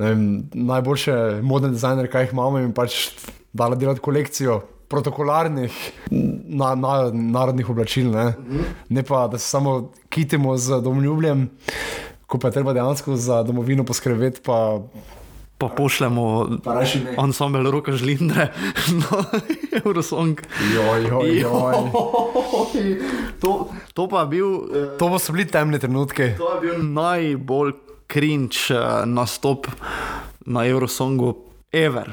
[0.00, 3.10] vem, najboljše modne dizajnerje, kaj jih imamo, in pač
[3.52, 5.74] dala delati kolekcijo protokolarnih
[6.10, 8.10] na, na, narodnih oblačil.
[8.10, 8.32] Ne?
[8.88, 11.46] ne pa, da se samo kitimo z domoljubljem,
[12.26, 14.42] ko pa je treba dejansko za domovino poskrbeti.
[14.46, 14.80] Pa,
[15.60, 16.48] Pa pošljemo
[17.16, 18.48] ansambl roka žlindre
[19.00, 19.18] na
[19.76, 20.40] Eurosong.
[20.72, 21.76] Joj, joj, joj.
[23.40, 23.50] To,
[23.92, 24.48] to pa je bil.
[24.66, 26.32] eh, To so bili temni trenutki.
[26.38, 27.72] To je bil najbolj
[28.08, 29.68] cringe uh, nastop
[30.42, 31.36] na Eurosongu
[31.70, 32.08] ever,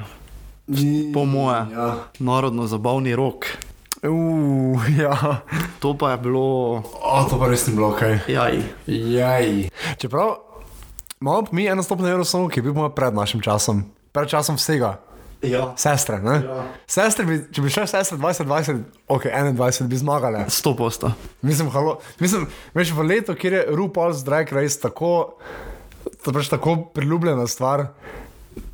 [1.14, 1.64] po moje.
[1.72, 1.88] Ja.
[2.20, 3.48] Narodno zabavni rok.
[4.04, 5.42] Uh, ja.
[5.80, 6.84] To pa je bilo.
[6.94, 8.20] O, to pa res ni bilo kaj.
[8.28, 8.60] Jaj.
[8.88, 9.70] Jaj.
[9.98, 10.36] Čeprav
[11.22, 14.98] imamo pa mi eno stopno Eurosong, ki je bil pred našim časom, pred časom vsega.
[15.42, 15.74] Ja.
[15.78, 16.42] Sestre, ne?
[16.42, 16.64] Ja.
[16.90, 20.46] Sestre, bi, če bi šel sestre 2020, ok, 21 bi zmagale.
[20.50, 21.12] Sto posta.
[21.46, 25.38] Mislim, halo, mislim, veš, v letu, kjer je RuPaul's Drag Race tako,
[26.26, 27.92] to pač tako priljubljena stvar,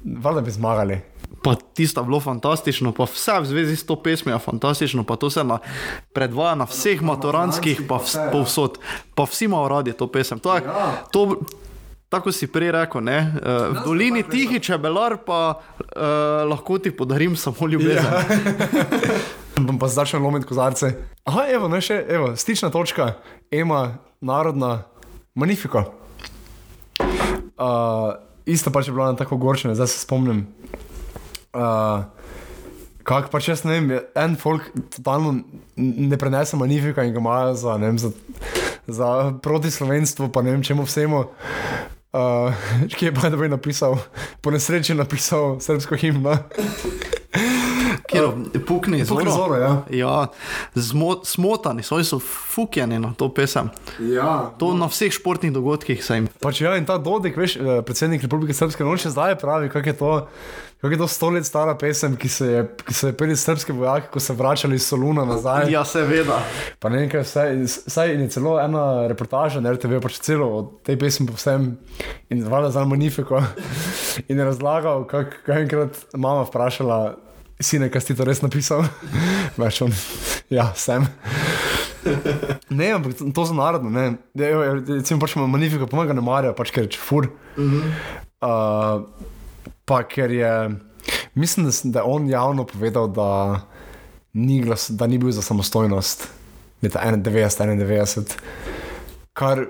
[0.03, 1.01] valjda bi zmagali.
[1.43, 5.19] Pa tisto je bilo fantastično, pa vse v zvezi s to pesmijo je fantastično, pa
[5.19, 5.59] to se na,
[6.15, 8.79] predvaja na vseh maturantskih, pa vs, povsod.
[9.15, 10.39] Pa vsi imajo radi to pesem.
[10.39, 11.03] To je, Ja.
[11.11, 11.43] to,
[12.13, 13.17] tako si prej rekel, ne?
[13.41, 18.05] Uh, v dolini tihi čebelar pa uh, lahko ti podarim samo ljubezen.
[18.05, 18.21] Ja.
[19.65, 20.93] Bom pa začel lomiti kozarce.
[21.25, 23.15] Aha, evo, ne še, evo, stična točka,
[23.53, 24.83] ema, narodna,
[25.37, 25.85] magnifiko.
[27.53, 28.17] Uh,
[28.49, 30.45] isto pač je bilo na tako gorčene, zdaj se spomnim.
[31.53, 32.05] Uh,
[33.03, 35.35] Kako pač jaz ne vem, en folk totalno
[35.75, 38.13] ne prenese magnifika in ga imajo za, ne vem, za,
[38.87, 39.09] za
[39.43, 41.23] protislovenstvo, pa ne vem čemu vsemu.
[42.17, 42.53] Uh,
[42.93, 43.97] ki je pa da bi napisal,
[44.41, 46.37] po nesreči napisal srpsko himno.
[48.13, 49.71] Kjer pukni iz Pukni Zoro, ja.
[49.89, 50.15] Ja,
[50.75, 53.69] zmo, smotani, svoji so fukjeni na to pesem.
[53.99, 54.53] Ja.
[54.61, 56.29] To na vseh športnih dogodkih se jim.
[56.41, 59.89] Pač ja, in ta Dodik, veš, eh, predsednik Republike Srpske, on še zdaj pravi, kako
[59.89, 60.13] je to.
[60.83, 63.71] Kako je to sto let stara pesem, ki se je, ki so jo peli srpski
[63.71, 65.69] vojaki, ko so vračali iz Soluna nazaj?
[65.71, 66.41] Ja, seveda.
[66.83, 67.45] Pa ne vem, kaj vse.
[67.87, 71.69] Saj je celo ena reportaža na RTV, pač celo o tej pesmi povsem
[72.27, 73.39] in zvala za Manifiko.
[74.27, 77.15] In je razlagal, kako je enkrat mama vprašala,
[77.59, 78.85] sine, kaj si to res napisal?
[79.61, 79.93] Več on,
[80.53, 81.05] ja, sem.
[82.69, 84.17] Ne, ampak to za narodno, ne.
[84.37, 87.29] Ja, ja, Recimo pač Manifiko pomaga ne marja, pač ker je čfur.
[87.55, 89.05] Uh,
[89.87, 90.53] pa ker je,
[91.39, 93.29] mislim, da, da je on javno povedal, da
[94.33, 96.27] ni, glas, da ni bil za samostojnost
[96.83, 98.35] leta 91, 91.
[99.33, 99.65] Kar,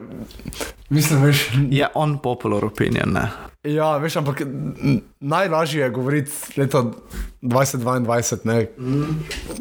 [0.89, 3.29] mislim, veš, Je on popular opinion, ne?
[3.63, 4.41] ja, veš, ampak
[5.19, 6.83] najlažje je govoriti leta
[7.41, 8.67] 2022, ne,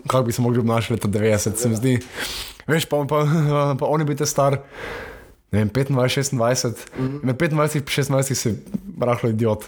[0.07, 1.99] kako bi se mogli obnašati leta 90, se mi zdi.
[2.67, 3.27] Veš, pa, pa,
[3.81, 4.59] pa oni biti star,
[5.53, 5.95] ne vem, 25,
[6.35, 6.77] 26,
[7.23, 8.57] med 25 in 26 si
[9.01, 9.65] rahlo idiot.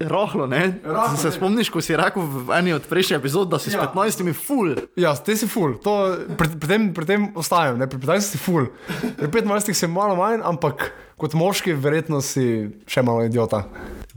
[0.00, 0.76] Rahlo, ne?
[0.84, 1.32] Rahlo, se ne.
[1.32, 3.80] spomniš, ko si rekel v eni od prejšnjih epizod, da si Ja.
[3.80, 4.74] s 15 full.
[4.92, 5.94] Ja, ti si ful, to,
[6.36, 7.88] pri, pri, tem, pri tem ostajam, ne?
[7.88, 8.68] pri 15 si ful.
[9.16, 13.64] Pri 25 si malo manj, ampak kot moški, verjetno si še malo idiota.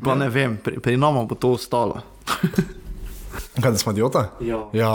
[0.03, 2.03] Pa ne vem, pri, pri nama bo to ostalo.
[3.61, 4.33] Kaj, da smo idiota?
[4.41, 4.67] Ja.
[4.73, 4.91] Ja,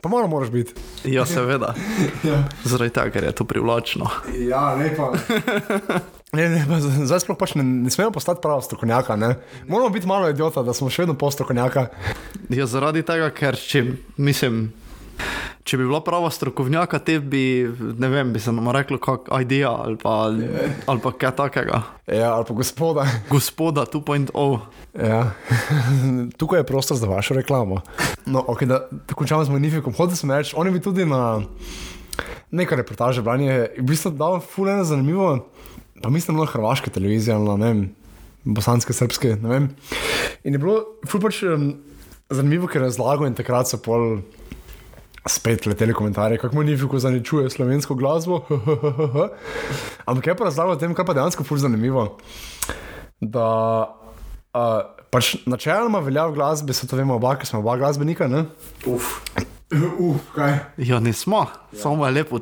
[0.00, 0.74] pa malo moraš biti.
[1.04, 1.74] Ja, seveda.
[2.28, 4.06] Ja, Zaradi tega, ker je to privlačno.
[4.38, 5.10] ja lepa.
[6.34, 9.16] Ne, ne, pa zdaj sploh pač ne, ne smemo postati prava strokovnjaka.
[9.16, 9.34] Ne?
[9.68, 11.86] Moramo biti malo idiota, da smo še vedno postrokovnjaka.
[12.54, 13.84] Ja, zaradi tega, ker če,
[14.18, 14.66] mislim,
[15.64, 17.44] če bi bila prava strokovnjaka, te bi,
[18.00, 21.82] ne vem, bi se nam reklo, kak idea ali pa, ali pa kaj takega.
[22.10, 23.06] Ja, ali pa gospoda.
[23.30, 24.58] Gospoda 2.0.
[24.98, 25.22] Ja.
[26.40, 27.80] Tukaj je prostor za vašo reklamo.
[28.26, 29.94] No, okay, da, da končamo z Magnifikom.
[29.96, 31.40] Hodil sem reči, oni bi tudi na
[32.54, 35.48] nekaj reportaže branje, v bistvu dal fuleno zanimivo,
[36.04, 37.84] pa mislim na hrvaške televizije ali na ne vem,
[38.44, 39.68] bosanske, srpske, ne vem.
[40.44, 41.70] In je bilo ful pač um,
[42.28, 44.18] zanimivo, ker je razlagal in takrat so pol
[45.24, 48.42] spet leteli komentarje, kako Magnifiko zaničuje slovensko glasbo.
[50.08, 52.04] Ampak je pa razlagal o tem, kar pa dejansko ful zanimivo.
[53.24, 53.48] Da
[54.52, 54.76] uh,
[55.08, 58.28] pač načeloma velja v glasbi, se to vemo oba, ker smo oba glasbenika.
[58.28, 58.44] Ne?
[58.84, 59.22] Uf.
[59.72, 60.58] Uf, kaj.
[60.76, 61.78] Ja, nismo, ja.
[61.78, 62.38] samo je lepo,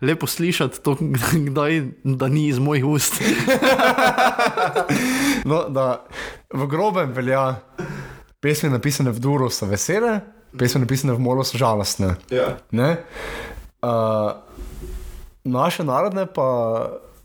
[0.00, 0.96] lepo slišati to,
[1.32, 3.20] kdaj, da ni iz mojih ust.
[5.44, 6.04] No, da
[6.52, 7.54] v grobem velja,
[8.44, 10.18] pesmi napisane v duru so vesele,
[10.58, 12.14] pesmi napisane v molu so žalostne.
[12.30, 12.58] Ja.
[12.70, 12.90] Ne?
[13.82, 14.36] Uh,
[15.44, 16.48] naše narodne pa.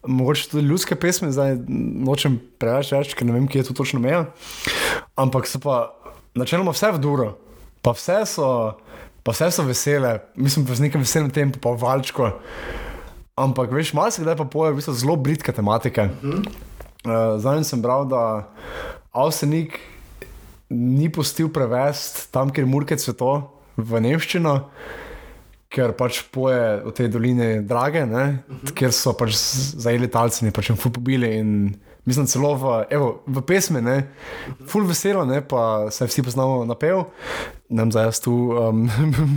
[0.05, 1.55] Mogoče tudi ljudske pesmi, zdaj
[2.05, 4.27] nočem preveč reči, ker ne vem, kje je to točno meja.
[5.17, 5.95] Ampak so pa
[6.37, 7.31] načeloma vse v duro,
[7.81, 8.49] pa vse so,
[9.25, 12.29] pa vse so vesele, mislim, pa z nekim veseljem tempo, pa valčko.
[13.35, 16.07] Ampak veš, malo se kdaj pa poje v bistvu zelo britke tematike.
[16.23, 18.21] Uh, Zdaj sem bral, da
[19.11, 19.79] Avsenik
[20.69, 23.33] ni pustil prevesti tam, kjer je Murke cveto
[23.75, 24.55] v Nemščino
[25.75, 28.73] ker pač poje v tej dolini drage, ne, uh -huh.
[28.77, 29.35] kjer so pač
[29.75, 31.35] zajeli talci in pač jim ful pobili.
[31.39, 33.97] In mislim celo v, evo, v pesmi, ne,
[34.69, 37.07] ful veselo, ne, pa se vsi poznamo na pev.
[37.69, 38.85] Nam zdaj jaz tu um,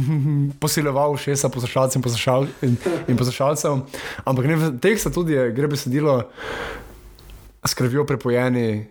[0.62, 2.76] posileval šesa poslušalcev in, poslušal, in,
[3.08, 3.80] in poslušalcev.
[4.24, 6.20] Ampak ne, v tekstu tudi je, gre besedilo
[7.64, 8.84] s krvjo prepojeni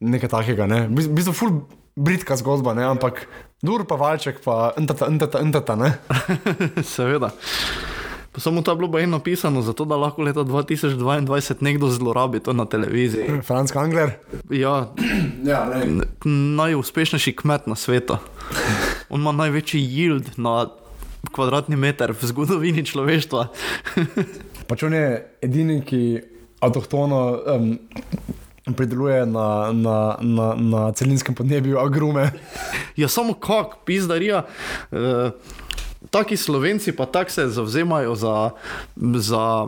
[0.00, 0.68] nekaj takega.
[0.68, 0.84] Ne.
[0.92, 1.56] V bistvu ful
[1.96, 3.24] britka zgodba, ne, ampak
[3.64, 5.90] dur pa valček pa ntata, ntata, ntata, ne.
[6.94, 7.32] Seveda.
[8.32, 12.52] Pa samo to je bilo baje napisano, zato da lahko leta 2022 nekdo zlorabi to
[12.52, 13.42] na televiziji.
[13.42, 14.10] Franz Angler.
[14.50, 14.88] Ja,
[15.50, 16.04] Ja, ne.
[16.56, 18.16] najuspešnejši kmet na svetu.
[19.08, 20.70] On ima največji yield na
[21.32, 23.46] kvadratni meter v zgodovini človeštva.
[24.68, 25.06] Pač on je
[25.42, 26.20] edini, ki
[26.62, 27.78] avtohtono um,
[28.76, 32.30] prideluje na, na, na, na celinskem podnebju agrume.
[32.96, 34.44] Ja, samo kak, pizdarija.
[34.92, 35.30] E,
[36.10, 38.50] taki slovenci pa tako se zavzemajo za,
[38.96, 39.66] za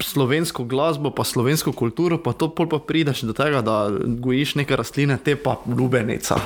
[0.00, 3.88] slovensko glasbo, pa slovensko kulturo, pa to pol pa prideš do tega, da
[4.20, 6.36] gojiš neke rastline, te pa lubenica.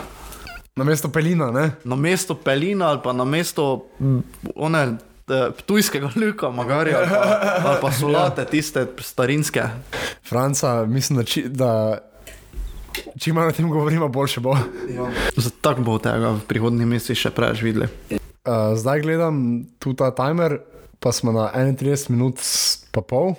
[0.76, 1.70] Na mesto pelina, ne?
[1.84, 3.86] Na mesto pelina ali pa na mesto
[4.54, 4.96] one.
[5.30, 7.20] eh, Ptujskega luka, magarja, ali pa,
[7.64, 9.62] ali pa solate, tiste starinske.
[10.28, 11.98] Franca, mislim, da, či, da
[13.18, 14.56] čim manj o tem govorimo, boljše bo.
[15.36, 17.90] Zato tako bo tega v prihodnjih mesecih še preveč videli.
[18.40, 20.60] Uh, zdaj gledam tu ta timer,
[20.96, 22.40] pa smo na 31 minut
[22.92, 23.36] pa pol.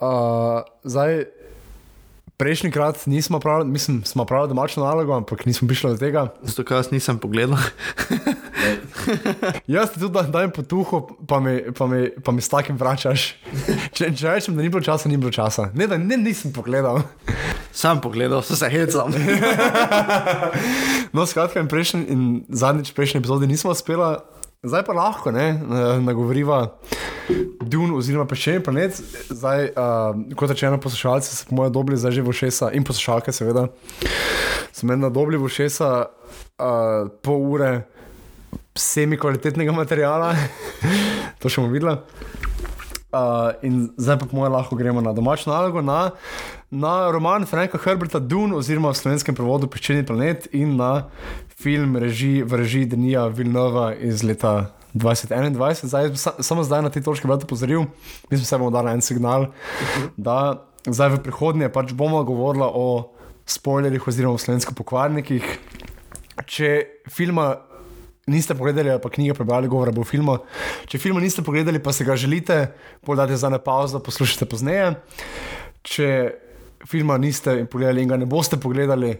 [0.00, 1.28] Uh, zdaj,
[2.42, 6.26] Prejšnjikrat nismo pravili, mislim, smo pravili domačo nalogo, ampak nismo prišli do tega.
[6.42, 7.58] Zato, ker jaz nisem pogledal.
[9.66, 13.36] Jaz ti tudi da- dajem potuho, pa mi, pa mi, pa mi s takim vračaš.
[13.94, 15.68] Če, če rečem, da ni bilo časa, ni bilo časa.
[15.74, 17.04] Ne, da ne, nisem pogledal.
[17.82, 19.14] Sam pogledal, se se hecam.
[21.12, 24.16] No, skratka, in, prejšnji, in zadnjič prejšnji epizodi nismo uspeli,
[24.62, 26.78] zdaj pa lahko ne, na- nagovoriva
[27.62, 28.98] Dun oziroma peščeni planet.
[29.30, 33.32] Zdaj, uh, kot rečeno, poslušalci so po mojem dobili zdaj že v ušesa in poslušalke,
[33.32, 33.68] seveda.
[34.72, 37.72] So meni dobili v ušesa uh, pol ure
[38.78, 40.34] semi kvalitetnega materiala,
[41.42, 41.96] to še bomo videli.
[43.12, 46.14] Uh, in zdaj pa, po mojem, lahko gremo na domačo nalogo, na,
[46.70, 51.10] na roman Franka Herberta Dune, oziroma v slovenskem prevodu Peščeni planet, in na
[51.62, 55.86] film reži, v režiji Denija Vilnova iz leta 2021.
[55.86, 57.86] Zdaj, sa, samo zdaj na tej točki bi rad opozoril,
[58.30, 59.46] mislim, da bomo dali en signal,
[60.16, 63.12] da zdaj v prihodnje pač bomo govorili o
[63.46, 65.46] spoilerjih oziroma o slovenskih pokvarnikih.
[66.46, 66.70] Če
[67.12, 67.54] filma
[68.26, 70.38] niste pogledali, ali pa knjige prebrali, govora bo o filmu.
[70.90, 72.66] Če filma niste pogledali, pa se ga želite,
[73.06, 74.94] podate za ne pauzo, poslušajte pozneje.
[75.82, 76.08] Če
[76.86, 79.16] filma niste pogledali in ga ne boste pogledali,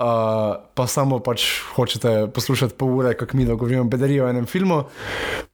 [0.00, 1.44] uh, pa samo pač
[1.76, 4.84] hočete poslušati pol ure, kako mi govorimo bedarijo o enem filmu,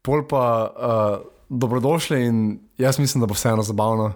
[0.03, 4.13] pol pa uh, dobrodošli in jaz mislim, da bo vseeno zabavno.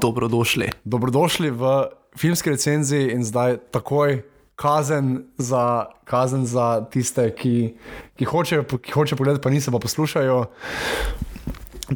[0.00, 0.70] Dobrodošli.
[0.84, 1.84] Dobrodošli v
[2.16, 4.22] filmski recenziji in zdaj takoj
[4.56, 7.74] kazen za, kazen za tiste, ki,
[8.16, 10.44] ki, hočejo, ki hočejo pogledati, pa niso pa poslušajo.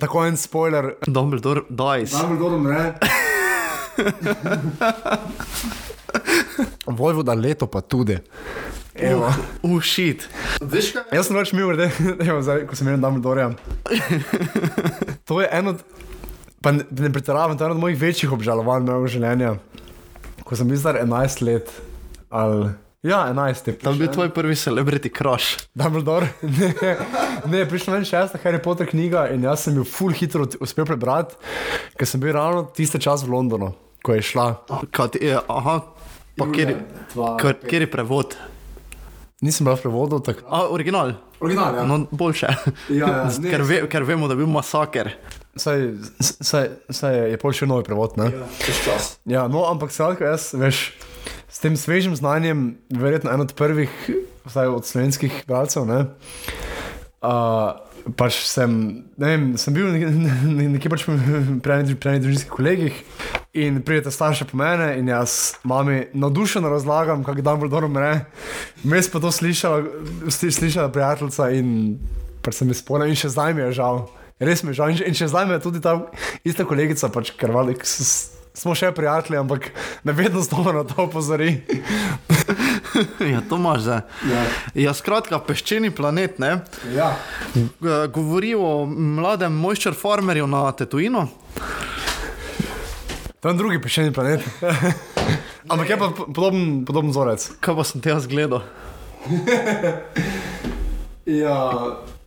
[0.00, 0.94] Tako en spoiler.
[1.06, 2.10] Dumbledore dies.
[2.12, 2.94] Dumbledore umre.
[6.86, 8.18] Vojvoda leto pa tudi.
[8.94, 9.32] Evo.
[9.62, 10.28] Ušit.
[11.12, 11.88] Jaz sem več mil, da
[12.68, 13.50] ko sem imel Dumbledorja.
[15.28, 15.82] To je eno, od-
[16.60, 19.54] pa ne, ne pretiravam, to je eno od mojih večjih obžalovanj mojega življenja.
[20.44, 21.70] Ko sem bil star 11 let,
[22.28, 22.68] ali
[23.04, 23.74] ja, 11 je.
[23.84, 25.68] To je bil tvoj prvi celebrity crush.
[25.74, 26.32] Dumbledore.
[26.42, 26.96] Ne,
[27.46, 31.36] ne prišla je šesta Harry Potter knjiga in jaz sem jo full hitro uspel prebrati,
[31.98, 34.46] ker sem bil ravno tiste čas v Londonu, ko je šla.
[34.90, 35.76] Kad, je, aha,
[36.38, 36.74] pa kjer,
[37.14, 38.36] kjer, kjer je prevod?
[39.44, 40.46] Nisem bil v prevodu, tako.
[40.48, 41.12] A, original.
[41.44, 41.84] Original, ja.
[41.84, 42.48] No, boljše.
[42.88, 45.12] Ja, ja, ne, ker, ve, ker vemo, da je bil masaker.
[45.60, 45.84] Saj,
[46.18, 48.30] saj, saj je pol še novi prevod, ne?
[49.30, 50.80] Ja, no, ampak skratka, jaz, veš,
[51.54, 53.90] s tem svežim znanjem, verjetno en od prvih,
[54.44, 56.00] vsaj od slovenskih bralcev, ne.
[57.22, 57.78] Uh,
[58.18, 58.72] pač sem,
[59.16, 62.98] ne vem, sem bil ne- ne- nekje pač pri enih družinskih kolegih
[63.54, 68.26] in pridete starše po mene in jaz mami navdušeno razlagam, kako Dumbledore umre.
[68.82, 69.86] Mes pa to slišala,
[70.26, 71.96] sli- slišala prijateljica in
[72.42, 74.08] pač sem jih spomnil in še zdaj mi je žal.
[74.42, 75.96] Res mi je žal in še, in še zdaj me je tudi ta
[76.44, 77.78] ista kolegica, pač krvali,
[78.54, 79.70] smo še prijatelji, ampak
[80.06, 81.60] me vedno znova na to opozori.
[83.32, 84.00] ja, to imaš zdaj.
[84.30, 84.42] Ja.
[84.74, 86.60] Ja, skratka, peščeni planet, ne?
[86.94, 87.16] Ja.
[88.14, 91.26] Govori o mladem moisture farmerju na Tetuinu.
[93.44, 94.40] Je drugi pešeni planet.
[95.72, 97.50] ampak je pa podoben, podoben vzorec.
[97.60, 98.62] Kaj pa sem te jaz gledal?
[101.24, 101.72] Ja,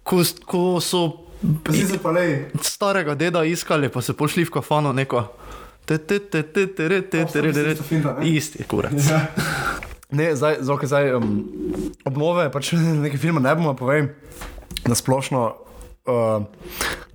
[0.02, 1.02] Ko, ko so
[1.70, 2.50] se pa lej.
[2.66, 5.22] starega deda iskali, pa se pošli v kafano neko.
[5.88, 7.72] Re.
[7.72, 8.28] Isto finta, ne?
[8.28, 8.94] Isti, kurac.
[10.12, 11.32] Ne, zdaj, zdaj, zdaj um,
[12.08, 12.74] obnove, pač
[13.04, 14.12] nekaj filma ne bomo povedali,
[14.88, 15.42] na splošno,
[16.08, 16.44] uh,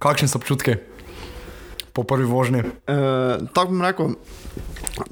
[0.01, 0.77] kakšni so občutki
[1.93, 2.65] po prvi vožnji.
[2.89, 2.97] E,
[3.53, 4.15] tako bom rekel,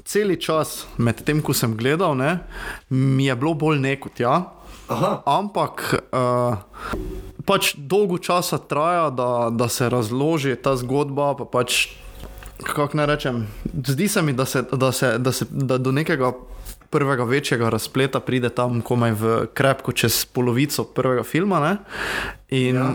[0.05, 2.39] cel čas med tem, ko sem gledal, ne,
[2.89, 4.57] mi je bilo bolj nekot, ja.
[4.91, 5.21] Aha.
[5.29, 6.57] Ampak uh,
[7.47, 11.31] pač dolgo časa traja, da, da se razloži ta zgodba.
[11.39, 11.93] Pa pač,
[12.63, 13.47] kako naj rečem,
[13.87, 16.31] zdi se mi, da, se, da, se, da, se, da do nekega
[16.89, 21.59] prvega večjega razpleta pride tam komaj v krepko čez polovico prvega filma.
[21.59, 21.77] Ne?
[22.49, 22.89] In ja.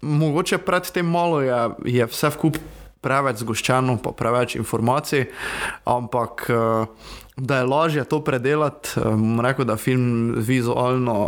[0.00, 2.60] mogoče predtem malo je, je vse vkup.
[3.02, 5.24] Preveč zgoščeno, pa preveč informacij,
[5.90, 11.24] ampak eh, da je lažje to predelati, eh, bom rekel, da film vizualno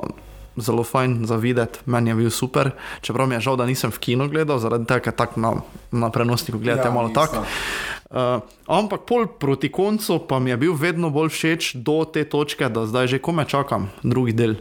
[0.57, 2.71] zelo fajn za videti, meni je bil super.
[3.01, 5.53] Čeprav mi je žal, da nisem v kinu gledal, zaradi tega, ker tako na,
[5.91, 7.45] na prenosniku gledate ja, malo tako.
[8.15, 8.39] Uh,
[8.71, 12.87] ampak pol proti koncu pa mi je bil vedno bolj všeč do te točke, da
[12.87, 14.55] zdaj že kome čakam drugi del.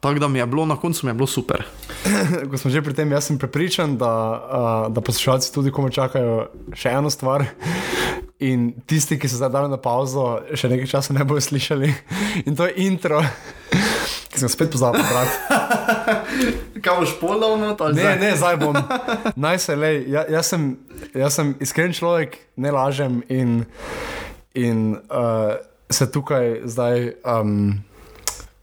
[0.00, 1.66] Tako da mi je bilo na koncu mi je bilo super.
[2.48, 6.48] Ko smo že pri tem, jaz sem prepričan, da, uh, da poslušalci tudi kome čakajo
[6.72, 7.44] še eno stvar.
[8.40, 11.92] In tisti, ki so zdaj dali na pauzo, še nekaj časa ne bodo slišali.
[12.48, 13.20] In to je intro,
[14.40, 15.30] sem ga spet pozabil, brat.
[16.84, 17.80] Kaj boš podal not?
[17.92, 18.18] Ne, zdaj?
[18.20, 18.78] ne, zdaj bom.
[19.44, 19.92] Naj se le.
[20.08, 20.72] Ja, jaz, sem,
[21.14, 23.62] jaz sem iskren človek, ne lažem in,
[24.56, 25.60] in uh,
[25.92, 27.82] se tukaj zdaj um,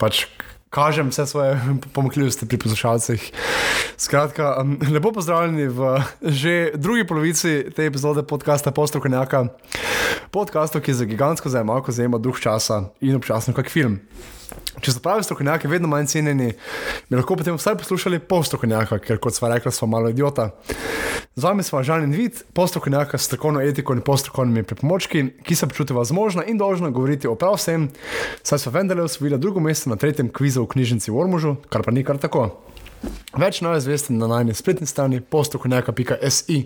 [0.00, 0.26] pač
[0.70, 1.60] kažem vse svoje
[1.94, 3.32] pomakljivosti pri poslušalcih.
[3.98, 9.46] Skratka, um, lepo pozdravljeni v že drugi polovici te epizode podcasta Postrokovnjaka.
[10.30, 14.00] Podcastu, ki za gigantsko zajemalko zajema duh časa in občasno kak film.
[14.78, 16.52] Če so pravi strokovnjaki vedno manj cenjeni,
[17.08, 20.50] bi lahko potem vsaj poslušali pol strokovnjaka, ker kot sva rekla, smo malo idiota.
[21.38, 25.58] Z vami smo Žan in Vid, pol strokovnjaka s strokovno etiko in postrokovnimi pripomočki, ki
[25.58, 27.88] se počutiva zmožna in dolžna govoriti o prav vsem,
[28.42, 31.94] saj so vendarle osvojili drugo mesto na tretjem kvizu v knjižnici v Ormužu, kar pa
[31.94, 32.50] ni kar tako.
[33.38, 36.58] Več nove zvesti na najni spletni strani postrokovnjaka.si.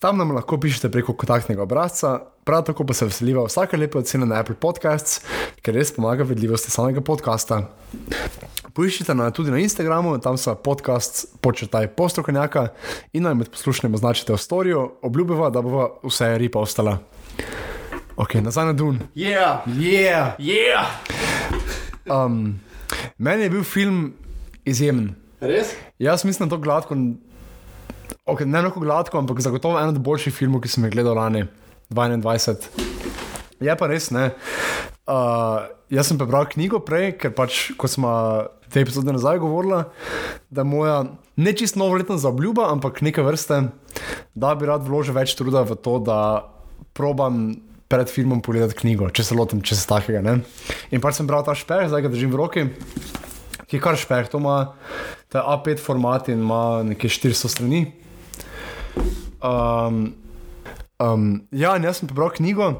[0.00, 4.26] Tam nam lahko pišete preko kontaktnega obrazca, prav tako pa se veseliva vsake lepe ocene
[4.26, 5.20] na Apple Podcasts,
[5.60, 7.66] ker res pomaga vidljivosti samega podcasta.
[8.72, 12.68] Poiščite nas tudi na Instagramu, tam so podcast početaj postrokovnjaka
[13.12, 17.00] in naj med poslušanjem označite v storju, obljubiva, da bo vse ripa ostala.
[18.16, 19.02] Ok, nazaj na Dun.
[19.14, 20.38] Yeah, Yeah!
[20.38, 20.88] yeah.
[22.06, 22.60] Um,
[23.18, 24.12] meni je bil film
[24.64, 25.14] izjemen.
[25.40, 25.72] Res?
[25.98, 26.96] Jaz mislim, da je to gladko.
[28.26, 31.46] Okay, ne tako gladko, ampak zagotovo eden od boljših filmov, ki sem jih gledal lani,
[31.90, 32.68] 2021.
[33.60, 34.30] Je pa res ne.
[35.08, 38.10] Uh, jaz sem prebral knjigo prej, ker pač, ko smo
[38.70, 39.82] te epizode nazaj govorili,
[40.52, 40.98] da je moja
[41.40, 43.62] ne čist novoletna zaobljuba, ampak neke vrste,
[44.36, 46.20] da bi rad vložil več truda v to, da
[46.94, 47.56] probam
[47.90, 50.22] pred filmom pogledati knjigo, če se lotim česa takega.
[50.22, 50.36] Ne?
[50.94, 52.68] In pač sem bral ta špeh, zdaj ga držim v roki
[53.70, 54.74] ki je kar špeh, to ima
[55.30, 57.84] ta A5 format in ima nekje 400 strani.
[59.40, 60.14] Um,
[60.98, 62.72] um, ja, in jaz sem prebral knjigo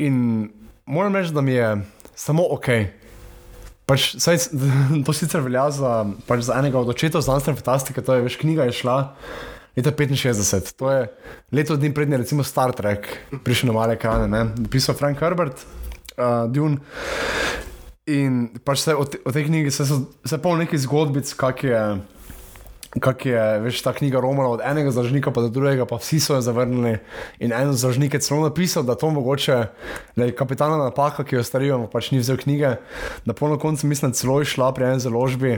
[0.00, 0.48] in
[0.88, 1.68] moram reči, da mi je
[2.16, 2.70] samo ok.
[3.84, 4.48] Pač, saj,
[5.06, 5.92] to sicer velja za,
[6.26, 8.98] pač za enega od očetov znanstvene fantastike, to je veš, knjiga je šla.
[9.76, 11.06] Leta 65, to je
[11.52, 13.08] leto dni prednje, recimo Star Trek,
[13.44, 15.66] prišel na male ekrane, napisal Frank Herbert,
[16.16, 16.78] uh, Dune.
[18.04, 19.84] In pač se o, te, o tej knjigi se,
[20.28, 21.78] se pol nekaj zgodbic, kak je,
[23.00, 26.36] kak je veš, ta knjiga romala od enega založnika pa do drugega, pa vsi so
[26.36, 26.98] jo zavrnili.
[27.40, 29.56] In en založnik je celo napisal, da to mogoče,
[30.20, 32.76] da je kapitalna napaka, ki jo starijo, pač ni vzel knjige.
[33.24, 35.56] Na polno koncu mislim, da celo je šla pri eni založbi,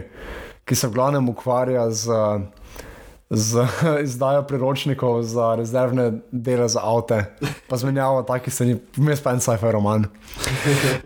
[0.63, 2.23] ki se v glavnem ukvarja z.
[3.27, 3.65] Z
[4.07, 7.19] izdajo priročnikov za rezervne dele za avto,
[7.67, 10.07] pa zmenjava takih stvari, vmes pa en sci-fi roman.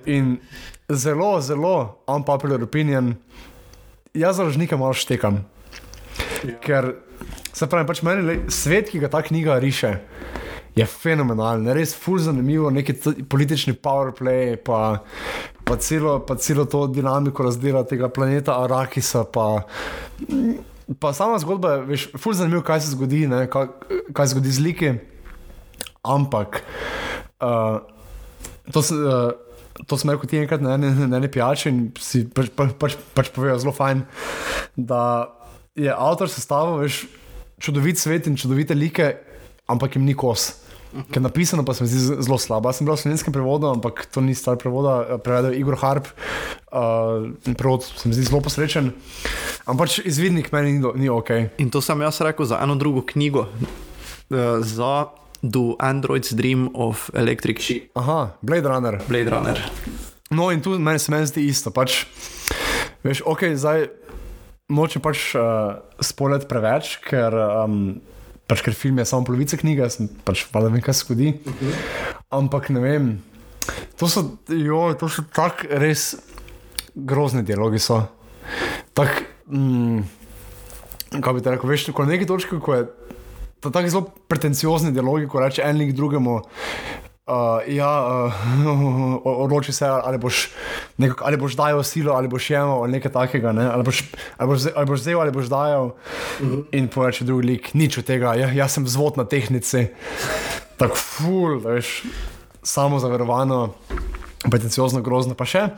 [0.05, 0.35] In
[0.91, 3.15] zelo, zelo unpopular opinion,
[4.15, 5.45] jaz za ražnike malo štekam.
[6.45, 6.57] Ja.
[6.65, 6.93] Ker
[7.53, 9.95] se pravi, pač meni le, svet, ki ga ta knjiga riše,
[10.77, 12.95] je fenomenalen, res ful zanimivo, neki
[13.31, 15.01] politični powerplay, pa,
[15.67, 19.25] pa, celo, pa celo to dinamiko razdela tega planeta Arakisa.
[19.25, 19.67] Pa,
[20.99, 23.69] Pa sama zgodba je, veš, ful zanimivo, kaj se zgodi, ne, kaj,
[24.11, 24.89] kaj se zgodi z liki.
[26.03, 26.63] Ampak
[27.39, 27.79] uh,
[28.73, 29.31] to, se, uh,
[29.87, 32.97] to sem rekel ti enkrat na eni, na eni pijači in si pač, pač, pač,
[33.17, 34.05] pač povedal zelo fajn,
[34.77, 35.03] da
[35.79, 37.05] je avtor sestavil, veš,
[37.61, 39.13] čudovit svet in čudovite like,
[39.71, 40.51] ampak jim ni kos.
[40.91, 42.67] Ker je napisano, pa se mi zdi zelo slabo.
[42.67, 46.11] Jaz sem bil v slovenskem prevodu, ampak to ni stvar prevoda, prevedel Igor Harp.
[46.67, 48.91] Uh, prevod se mi zdi zelo posrečen.
[49.71, 51.55] Ampak pač izvidnik meni ni, ni ok.
[51.63, 57.11] In to sem jaz rekel za eno drugo knjigo, uh, za Do Androids Dream of
[57.15, 59.01] Electric Sheep, Aha, Blade Runner.
[59.09, 59.59] Blade Runner.
[60.31, 61.73] No, in tu meni se meni zdi isto.
[61.75, 62.05] Pač,
[63.03, 63.89] veš, ok, zdaj
[64.71, 67.35] nočem pač uh, spolet preveč, ker.
[67.65, 68.01] Um,
[68.51, 71.29] Pač, ker film je samo polovica knjige, sem pač valjda vem, kaj se zgodi.
[71.39, 71.75] Uh -huh.
[72.35, 73.05] Ampak ne vem,
[73.97, 76.17] to so, jo, to so tako res
[76.95, 77.79] grozni dialogi.
[77.79, 78.03] So.
[78.95, 80.03] Tak, mm,
[81.21, 82.89] kaj bi te rekel, veš, ko na neki točki, ko je
[83.61, 86.41] tako zelo pretenciozni dialogi, ko reče en lik drugemu.
[87.31, 88.35] Uh, ja, uh,
[89.25, 90.49] odloči se, ali boš,
[90.99, 93.53] nekako, ali boš dajal silo, ali boš jemal, ali nekaj takega.
[93.53, 93.69] Ne?
[93.71, 94.03] Ali, boš,
[94.37, 95.85] ali, boš, ali boš vzel, ali boš dajal.
[95.87, 95.93] Uh
[96.41, 96.65] -huh.
[96.73, 99.87] In poreče drugi lik, nič od tega, ja, jaz sem zvod na tehnici.
[100.77, 102.03] Tako ful, veš,
[102.63, 103.75] samo zaverovano,
[104.51, 105.35] pretenciozno, grozno.
[105.35, 105.69] Pa še,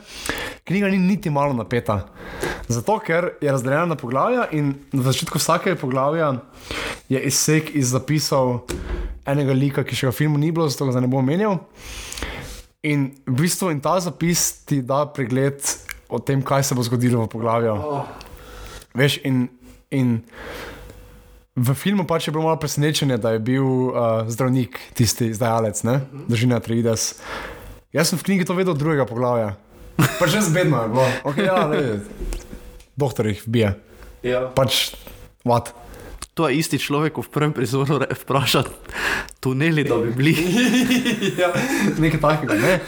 [0.63, 2.07] knjiga ni niti malo napeta.
[2.67, 6.33] Zato, ker je razdeljena na poglavja in na začetku vsakega poglavja
[7.09, 8.61] je izsek iz zapisov
[9.25, 11.59] enega lika, ki še ga v filmu ni bilo, zato ga ne bom omenjal.
[12.83, 15.59] In v bistvu in ta zapis ti da pregled
[16.11, 17.75] o tem, kaj se bo zgodilo v poglavju.
[17.75, 18.07] Oh.
[18.95, 19.47] Veš, in,
[19.91, 20.19] in
[21.55, 25.83] v filmu pač je bilo malo presenečenje, da je bil uh, zdravnik tisti izdajalec,
[26.27, 27.23] držina Trides.
[27.93, 29.53] Jaz sem v knjigi to vedel od drugega poglavja.
[30.19, 31.07] Pa že zbedno je bilo.
[31.23, 31.69] Okay, ja,
[32.95, 33.73] doktor jih bije.
[34.23, 34.51] Ja.
[34.55, 34.95] Pač,
[35.45, 35.73] what?
[36.33, 38.63] To je isti človek, v prvem prizoru re- vpraša
[39.39, 40.33] tuneli, da bi bili.
[41.41, 41.51] ja,
[41.99, 42.79] nekaj takega, ne?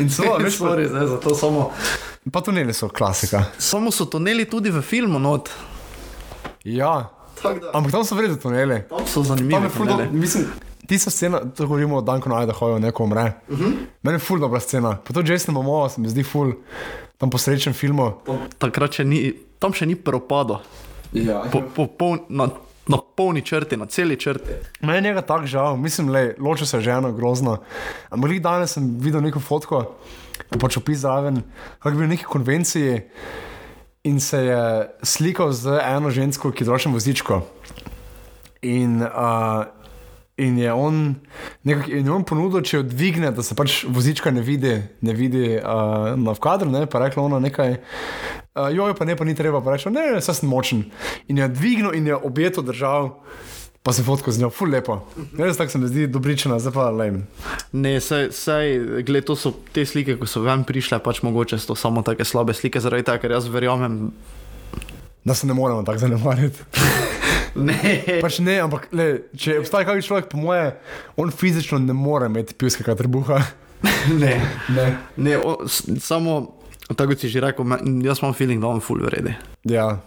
[0.00, 1.70] In so, veš, pa, Sorry, zdaj za to samo.
[2.32, 3.44] pa tuneli so klasika.
[3.58, 5.50] Samo so tuneli tudi v filmu, not.
[6.64, 7.10] Ja,
[7.74, 8.82] ampak tam so vredni tuneli.
[8.88, 9.52] Tam so Tam zanimivi.
[9.52, 10.08] dobro, tuneli.
[10.12, 10.46] mislim,
[10.86, 13.32] tista scena, to govorimo o Danku Naju, da hojo neko umre.
[13.48, 13.72] Uh -huh.
[14.02, 14.96] Meni je ful dobra scena.
[14.96, 16.52] Pa to Jason Momoa se mi zdi ful,
[17.16, 18.12] tam po srečnem filmu.
[18.22, 20.60] Tam- Takrat še ni, tam še ni propadlo.
[21.12, 22.50] Ja, Po, po, pol, na,
[22.84, 24.50] na polni črti, na celi črti.
[24.80, 27.62] Meni je njega tako žal, mislim, le, ločil se je ženo, grozno.
[28.10, 29.94] Ampak danes sem videl neko fotko,
[30.44, 31.38] ko pač opis zraven,
[31.78, 32.98] kako je bil na neki konvenciji
[34.04, 34.62] in se je
[35.02, 37.40] slikal z eno žensko, ki droši vozičko.
[38.62, 39.64] In, uh,
[40.36, 41.14] in je on,
[41.62, 44.74] nekak, in je on ponudil, če jo dvigne, da se pač vozička ne vidi,
[45.06, 47.76] ne vidi uh, na vkadru, ne, pa rekla ona nekaj.
[48.54, 50.88] Uh, joj, pa ne, pa ni treba, pa reče, ne, ne, saj sem močen.
[51.30, 53.12] In je dvignil in je objeto držal,
[53.86, 54.98] pa se fotko z njo, ful lepo.
[55.38, 57.10] Res tako se mi zdi dobričena, zdaj pa le.
[57.70, 61.78] Ne, saj, saj gled, to so te slike, ko so ven prišle, pač mogoče so
[61.78, 64.08] samo take slabe slike, zaradi tega, ker jaz verjamem.
[65.24, 67.12] Da se ne moremo tako zanemariti.
[67.54, 67.78] Ne.
[68.22, 69.06] Pač ne, ampak le,
[69.38, 70.72] če obstaja kakšen človek, po moje,
[71.20, 73.40] on fizično ne more imeti pivskega trebuha.
[74.22, 74.34] ne.
[74.74, 74.86] Ne.
[75.16, 75.56] ne o,
[76.02, 76.40] samo,
[76.96, 79.36] tako si že rekel, jaz imam feeling, da on full vredi.
[79.70, 80.00] Ja.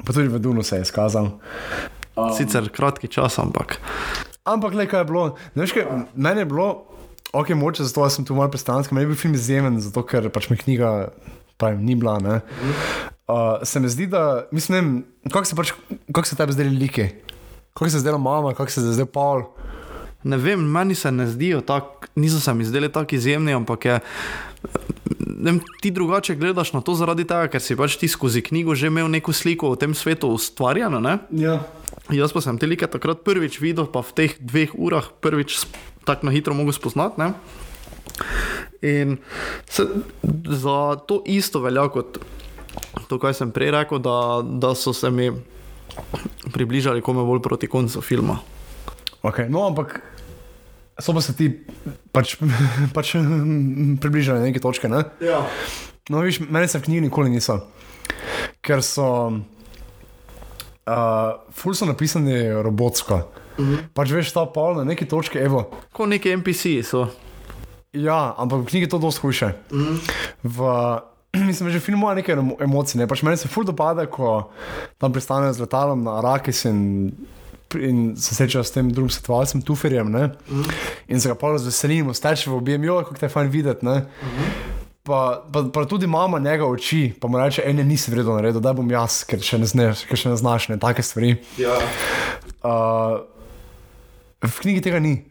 [0.00, 1.32] Pa tudi v Dunu se je izkazal.
[2.16, 2.30] Um.
[2.36, 3.80] Sicer kratki čas, ampak.
[4.48, 5.24] Ampak le, kaj je bilo.
[5.54, 6.68] Ne veš, kaj, meni je bilo,
[7.32, 10.48] ok, moče, zato sem tu malo pristranski, meni je bil film izjemen, zato ker pač
[10.50, 11.10] mi knjiga
[11.60, 12.16] pravim, ni bila.
[12.22, 12.40] Ne.
[13.30, 15.70] Uh, se mi zdi, da, mislim, kako se, pač,
[16.12, 17.04] kak se tebi zdeli like,
[17.74, 19.44] kako se zdela mama, kako se zdaj Paul.
[20.26, 24.00] Ne vem, meni se ne zdijo tako, niso se mi zdeli tako izjemni, ampak je.
[25.40, 28.90] Vem, ti drugače gledaš na to zaradi tega, ker si pač ti skozi knjigo že
[28.90, 31.00] imel neko sliko o tem svetu ustvarjeno.
[31.00, 31.16] Ne?
[31.30, 31.60] Ja.
[32.10, 35.62] Jaz pa sem te like takrat prvič videl, pa v teh dveh urah prvič
[36.04, 37.22] tako na hitro mogel spoznati.
[37.22, 37.32] Ne?
[38.82, 39.16] In
[39.70, 39.86] se,
[40.50, 42.18] za to isto velja kot
[43.08, 45.30] to, kar sem prej rekel, da, da so se mi
[46.52, 48.38] približali kome bolj proti koncu filma.
[49.22, 50.00] Okay, no, ampak
[51.00, 51.50] so pa se ti
[52.12, 52.36] pač,
[52.96, 53.14] pač
[54.00, 54.88] približali na neke točke.
[54.88, 55.04] Ne?
[55.24, 55.42] Ja.
[56.10, 57.60] No, viš, meni se v knjigi nikoli niso,
[58.64, 59.40] ker so.
[60.90, 63.20] Uh, ful so napisani robotsko.
[63.58, 63.82] Mm -hmm.
[63.94, 65.70] Pač veš, ta pol na neki točki, evo.
[65.92, 67.06] Kot neki NPC so.
[67.92, 69.46] Ja, ampak v knjigi je to dosti hujše.
[69.70, 69.98] Mm -hmm.
[70.42, 70.58] v,
[71.48, 72.98] mislim, že film ima nekaj emo- emocij.
[72.98, 73.06] Ne?
[73.06, 74.50] Pač meni se ful dopade, ko
[74.98, 77.12] tam pristanejo z letalom na Arakis in,
[77.78, 80.08] in se srečajo s tem drugim svetovalcem, Tuferjem.
[80.08, 80.72] Mm -hmm.
[81.08, 83.86] In se ga pa razveselimo, steče v objem, jo, kako te fajn videti.
[83.86, 84.06] ne."
[85.02, 88.72] Pa, pa, pa tudi mama njega oči, pa mu reče, ene nisi vredno naredil, da
[88.72, 91.36] bom jaz, ker še ne, znaš, ker še ne znaš, ne take stvari.
[91.58, 91.78] Ja.
[92.62, 93.24] Uh,
[94.42, 95.24] v knjigi tega ni.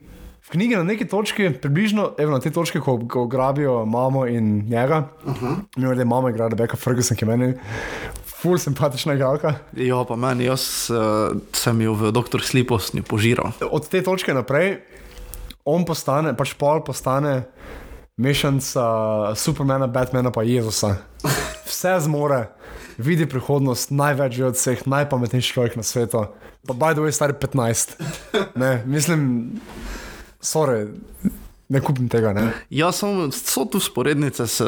[0.49, 4.65] V knjigi na neki točki, približno evo, na tej točki, ko, ko grabijo mamo in
[4.69, 5.55] njega, uh -huh.
[5.77, 7.53] mi je mama igra Rebecca Ferguson, ki je meni
[8.41, 9.53] ful simpatična igralka.
[9.75, 12.41] ja, pa meni, jaz uh, sem jo v Dr.
[12.41, 13.51] Sliposnju požiral.
[13.71, 14.79] Od te točke naprej,
[15.65, 17.43] on postane, pač pol postane
[18.17, 20.95] mešanica Supermana, Batmana pa Jezusa.
[21.67, 22.47] Vse zmore,
[22.97, 26.25] vidi prihodnost, največ že od vseh, najpametnejši človek na svetu.
[26.67, 27.95] Pa by the way, star je 15.
[28.55, 29.59] Ne, mislim,
[30.41, 30.87] sorry,
[31.69, 32.33] ne kupim tega.
[32.33, 32.49] Ne.
[32.73, 34.61] Ja, samo so tu sporednice s,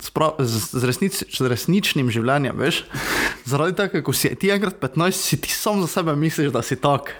[0.00, 2.84] s, z, z, resnic, z resničnim življenjem, veš?
[3.48, 6.78] Zaradi tega, ko si ti enkrat 15, si ti sam za sebe misliš, da si
[6.80, 7.14] tak.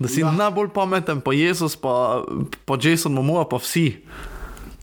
[0.00, 0.32] Da si ja.
[0.34, 2.24] najbolj pameten, pa Jezus, pa,
[2.66, 4.02] pa Jason Momoa, pa vsi.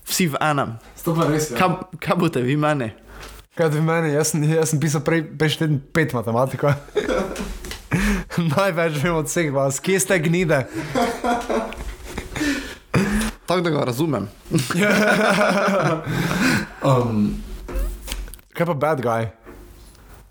[0.07, 0.78] Vsi v enem.
[1.03, 1.57] To pa res je.
[1.57, 2.91] Kaj, kaj boste vi meni?
[3.57, 6.72] Kaj v meni, jaz jaz sem pisal prej, prejšnji teden pet matematiko.
[8.53, 10.64] Največ vem od vseh vas, kje ste gnide.
[13.50, 14.30] Tako da ga razumem.
[16.80, 17.36] Um,
[18.56, 19.26] kaj pa bad guy?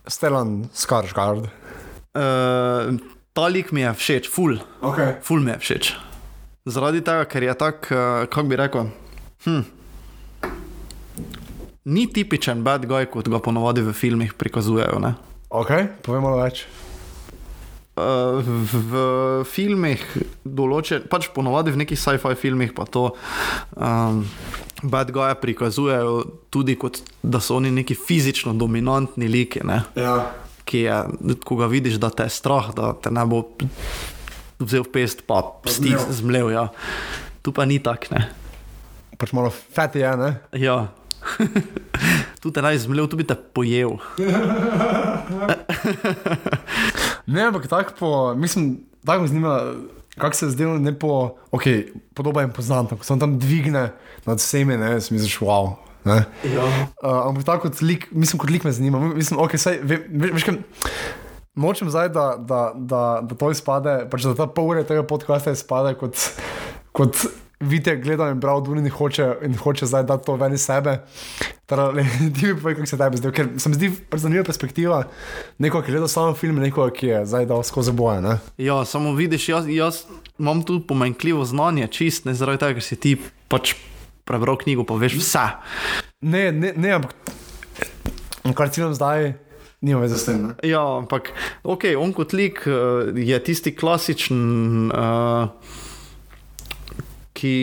[0.08, 1.50] Stellan Skarsgård.
[2.16, 2.96] Uh,
[3.36, 5.18] ta lik mi je všeč, ful, Okay.
[5.22, 5.90] ful mi je všeč.
[6.64, 8.88] Zaradi tega, ker je tak, uh, kako bi rekel.
[9.44, 9.60] Hm.
[11.84, 14.98] Ni tipičen bad guy, kot ga ponovadi v filmih prikazujejo.
[15.04, 15.14] Ne?
[15.50, 16.64] ok, povem malo več.
[17.98, 19.04] Uh, v,
[19.48, 20.02] filmih,
[20.44, 23.08] določen, pač ponovadi v nekih sci-fi filmih, pa to
[23.74, 24.20] um,
[24.86, 26.20] bad guy prikazujejo
[26.54, 29.64] tudi kot da so oni neki fizično dominantni liki.
[29.66, 29.82] Ne?
[29.98, 30.20] Ja.
[30.68, 30.96] ki je,
[31.48, 33.42] ko ga vidiš, da te je strah, da te ne bo
[34.60, 36.12] vzel pest, pa stik zmlel.
[36.20, 36.50] zmlev.
[36.52, 36.68] Ja.
[37.42, 38.28] Tu pa ni tak, ne.
[39.18, 40.30] Pač malo feti je, ne?
[40.60, 40.92] Ja.
[42.42, 43.96] tu te naj zmlel, tu bi te pojel.
[47.28, 49.60] Ne, ampak tako po, mislim, tako me zanima,
[50.18, 51.62] kako se je zdelo, ne po, ok,
[52.14, 53.90] podoba jim poznam, tako se on tam dvigne
[54.24, 55.74] nad vsemi, ne, si misliš, wow.
[56.06, 56.24] Ja.
[57.04, 59.00] Uh, ampak tako kot lik, mislim, kot lik me zanima.
[59.12, 60.56] Mislim, ok, saj, ve, ve, veš, kaj,
[61.54, 65.52] nočem zdaj, da, da, da, da to izpade, pač da ta pol ure tega podcasta
[65.52, 66.16] izpade kot,
[66.96, 67.18] kot
[67.60, 70.98] vidite, gledam in bral Dunin in hoče, in hoče zdaj dati to ven iz sebe.
[71.66, 72.04] Teda, le,
[72.34, 75.02] ti mi povej, kako se tebi zdi, ker se mi zdi zanimiva perspektiva
[75.58, 78.22] nekoga, ki gleda samo film, in nekoga, ki je zdaj dal skozi boje.
[78.24, 78.38] Ne?
[78.58, 80.04] Ja, samo vidiš, jaz, jaz
[80.38, 83.16] imam tu pomanjkljivo znanje, čist ne zaradi tega, ker si ti
[83.48, 83.74] pač
[84.28, 85.44] prebral knjigo, pa veš vse.
[86.20, 87.14] Ne, ne, ne, ampak
[88.56, 89.32] kar ciljam zdaj,
[89.80, 90.40] nima veze s tem.
[90.48, 90.54] Ne?
[90.68, 91.32] Ja, ampak
[91.62, 94.40] ok, on kot lik uh, je tisti klasičen,
[94.90, 95.76] uh,
[97.38, 97.54] ki,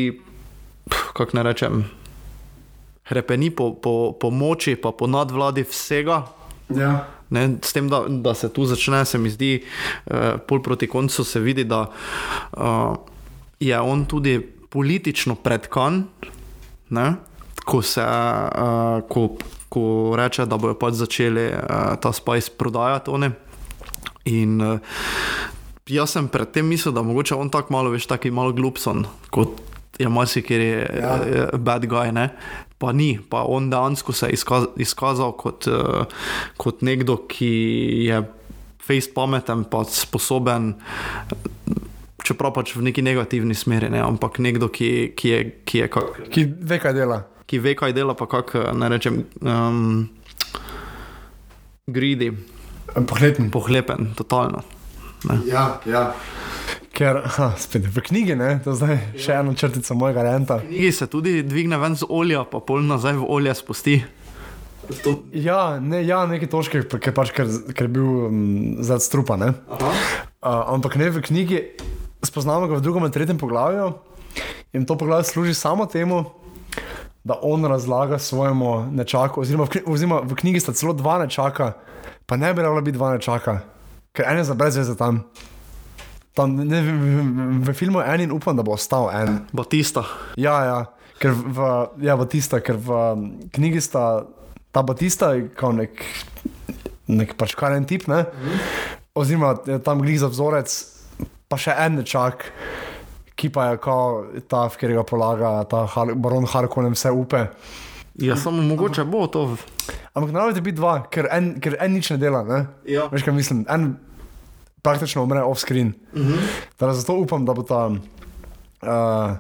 [1.13, 1.83] kako ne rečem,
[3.09, 6.23] hrepeni po, po, po moči, pa po nadvladi vsega.
[6.71, 7.05] Ja.
[7.29, 11.25] Ne, s tem, da, da se tu začne, se mi zdi, uh, pol proti koncu
[11.25, 12.95] se vidi, da uh,
[13.59, 16.03] je on tudi politično predkan.
[16.89, 17.07] Ne?
[17.65, 19.35] Ko se, uh, ko,
[19.69, 23.11] ko reče, da bojo pač začeli uh, ta Spice prodajati.
[23.11, 23.31] One.
[24.25, 24.79] In uh,
[25.89, 29.61] jaz sem predtem mislil, da mogoče on tako malo, veš, taki malo glupson, kot
[29.99, 31.15] je marsikeri ja.
[31.21, 32.11] uh, bad guy.
[32.11, 32.29] Ne?
[32.77, 36.09] Pa ni, pa on dejansko se je izkaz, izkazal kot, uh,
[36.57, 37.51] kot nekdo, ki
[38.09, 38.23] je
[38.85, 40.73] fejst pameten, pa sposoben.
[42.25, 44.01] Čeprav pač v neki negativni smeri, ne?
[44.01, 47.21] ampak nekdo, ki, ki je, ki je kak, Ki ve, kaj dela.
[47.45, 50.09] ki ve, kaj dela, pa kako ne rečem, um,
[51.85, 52.31] gridi,
[52.95, 53.51] Pohlepen.
[53.53, 54.63] pohlepen, totalno.
[55.29, 55.39] Ne.
[55.49, 56.03] Ja, ja.
[56.95, 60.59] Ker, ha, spet v knjigi, ne, to je zdaj še ena črtica mojega renta.
[60.63, 63.97] Knjigi se tudi dvigne ven z olja, pa pol nazaj v olje spusti.
[65.03, 68.39] To, Ja, ne, ja neke točke, ker, pač, ker, ker je bil um,
[68.85, 69.35] zdaj strupa.
[69.41, 69.51] Ne?
[69.75, 69.91] aha.
[70.45, 71.61] Uh, ampak ne v knjigi,
[72.21, 73.95] spoznamo ga v drugem in tretjem poglavju.
[74.77, 76.23] In to poglavje služi samo temu,
[77.25, 81.73] da on razlaga svojemu nečaku, oziroma v, kni, oziroma v knjigi sta celo dva nečaka,
[82.29, 83.59] pa ne bi rabila biti dva nečaka,
[84.15, 85.23] ker en je za brezveze tam.
[86.35, 89.43] tam ne, v, v, v filmu je en in upam, da bo ostal en.
[89.55, 90.03] Batista.
[90.39, 90.79] Ja, ja,
[91.19, 91.69] ker v,
[92.03, 92.97] ja, Batista, ker v
[93.55, 94.25] knjigi sta
[94.75, 96.01] ta Batista, kot nek,
[97.07, 98.25] nek pač karen tip, ne?
[99.15, 100.67] oziroma je tam glih za vzorec,
[101.47, 102.49] pa še en nečak,
[103.39, 107.45] ki pa je kot ta, v katerega polaga ta Har baron Harkonnen vse upe.
[108.15, 109.57] Ja, samo mogoče bo to.
[110.13, 112.43] Ampak naravno biti dva, ker en, ker en nič ne dela.
[112.43, 112.65] Ne?
[112.85, 113.07] Ja.
[113.11, 113.95] Veš, kaj mislim, en
[114.81, 115.93] praktično umre off-screen.
[116.13, 116.33] Uh Mhm.
[116.79, 116.93] -huh.
[116.93, 117.87] Zato upam, da bo ta.
[117.87, 119.37] Uh,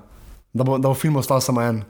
[0.55, 1.83] Da bo, da bo film ostal samo en.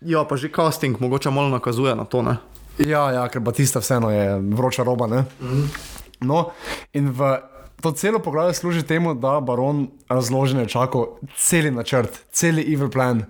[0.00, 2.22] Ja, pa že casting mogoče malo nakazuje na to.
[2.22, 2.36] Ne?
[2.78, 5.06] Ja, ja, ker Batista vseeno je vroča roba.
[5.06, 5.66] Mm -hmm.
[6.20, 6.50] No,
[6.92, 7.38] in v
[7.80, 13.24] to celo poglavje služi temu, da baron razloži nečako celi načrt, celi evil plan.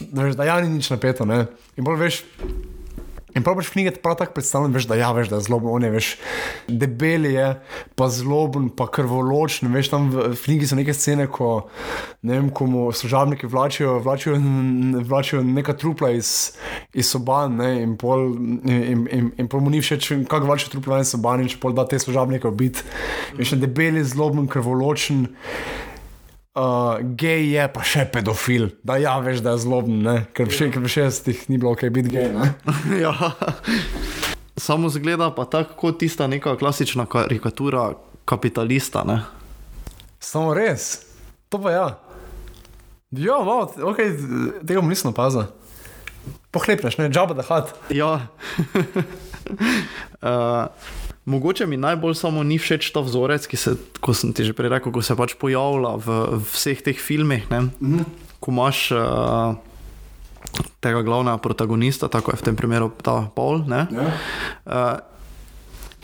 [0.00, 1.26] Da, veš, da ja ni nič napeto.
[1.28, 1.46] Ne?
[1.76, 2.24] In bolj veš.
[3.36, 5.68] In prav pač v knjigi prav tako predstavljam, veš, da, ja, veš, da je zloben,
[5.70, 6.06] on je veš,
[6.66, 7.48] debel je,
[7.94, 9.68] pa zloben, pa krvoločen.
[9.74, 11.68] Veš, tam v, knjigi so neke scene, ko,
[12.24, 14.38] ne vem, ko mu služabniki vlačijo, vlačijo,
[15.06, 16.32] vlačijo neka trupla iz,
[16.90, 18.32] iz soban ne, in, pol,
[18.64, 21.76] in, in, in pol mu ni všeč, kako vlačijo trupla iz soban in če pol
[21.76, 22.86] da te služabnike ubiti.
[23.36, 25.28] Veš, debel je, zloben, krvoločen.
[26.58, 30.16] Uh, gej je pa še pedofil, da ja, veš, da je zloben, ne?
[30.34, 32.32] ker še- ker v 60-ih ni bilo ok biti gej.
[32.34, 32.48] Ne?
[33.04, 33.14] ja.
[34.58, 37.92] Samo zgleda pa tako kot tista neka klasična karikatura
[38.26, 39.06] kapitalista.
[39.06, 39.22] Ne?
[40.18, 41.06] Samo res,
[41.46, 41.86] to pa ja.
[43.14, 44.10] Ja, malo, okay,
[44.66, 45.46] tega mu nisem opazil.
[46.50, 47.70] Pohlepneš, ne, džaba da hat.
[47.94, 48.26] Ja.
[50.20, 50.66] uh,
[51.28, 54.72] mogoče mi najbolj samo ni všeč ta vzorec, ki se, kot sem ti že prej
[54.72, 57.44] rekel, ko se pač pojavlja v, v vseh teh filmih.
[57.50, 58.04] Mm -hmm.
[58.40, 59.54] Ko imaš uh,
[60.80, 63.64] tega glavnega protagonista, tako je v tem primeru ta Paul.
[63.66, 63.86] Ne?
[63.90, 64.08] Ja.
[64.64, 64.98] Uh,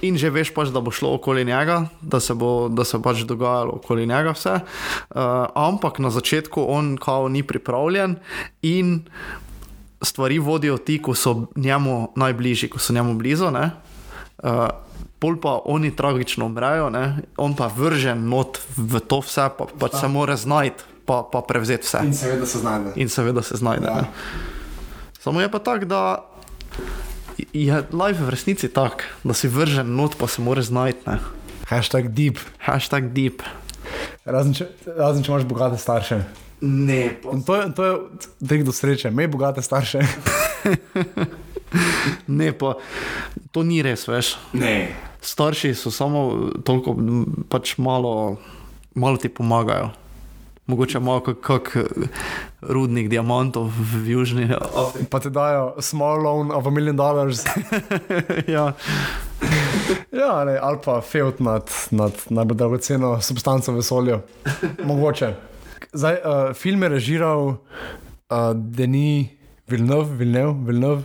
[0.03, 3.25] In že veš, pač, da bo šlo okoli njega, da se bo, da se pač
[3.25, 4.61] dogajalo okoli njega vse.
[4.61, 8.17] Uh, ampak na začetku on kao ni pripravljen
[8.63, 9.09] in
[10.03, 13.51] stvari vodijo ti, ko so njemu najbližji, ko so njemu blizu.
[13.51, 13.71] ne.
[14.43, 14.69] Uh,
[15.25, 17.25] pol pa oni tragično umrejo, ne?
[17.41, 21.89] on pa vržen not v to vse, pa, pač se mora znajti, pa, pa prevzeti
[21.89, 22.03] vse.
[22.13, 22.93] seveda se znajde.
[23.01, 23.89] In seveda se znajde.
[23.89, 24.05] Ja.
[25.25, 26.03] Samo je pa tako, da
[27.57, 31.09] je life v resnici tak, da si vržen not, pa se mora znajti.
[31.09, 31.19] ne.
[31.73, 32.37] Hashtag deep.
[32.61, 33.41] Hashtag deep.
[34.29, 36.21] Razen če, razen če imaš bogate starše.
[36.61, 37.97] Ne, In to je, to je
[38.49, 40.05] tek do sreče, imej bogate starše.
[42.31, 42.77] Ne, pa
[43.51, 44.37] to ni res, veš.
[44.55, 44.95] Ne.
[45.25, 48.37] Starši so samo toliko, m, pač malo,
[48.95, 49.91] malo ti pomagajo.
[50.67, 51.85] Mogoče malo kot kak eh,
[52.61, 55.09] rudnik diamantov v Južni Afriki.
[55.13, 57.45] Pa ti dajo small loan of a million dollars.
[58.55, 58.73] ja.
[60.13, 64.21] Ja, ne, ali pa feud nad, nad najbolj dragoceno substanco v vesolju.
[64.85, 65.35] Mogoče.
[65.93, 67.57] Zdaj, uh, film je režiral uh,
[68.55, 69.27] Denis
[69.69, 71.03] Villeneuve, Villeneuve, Villeneuve.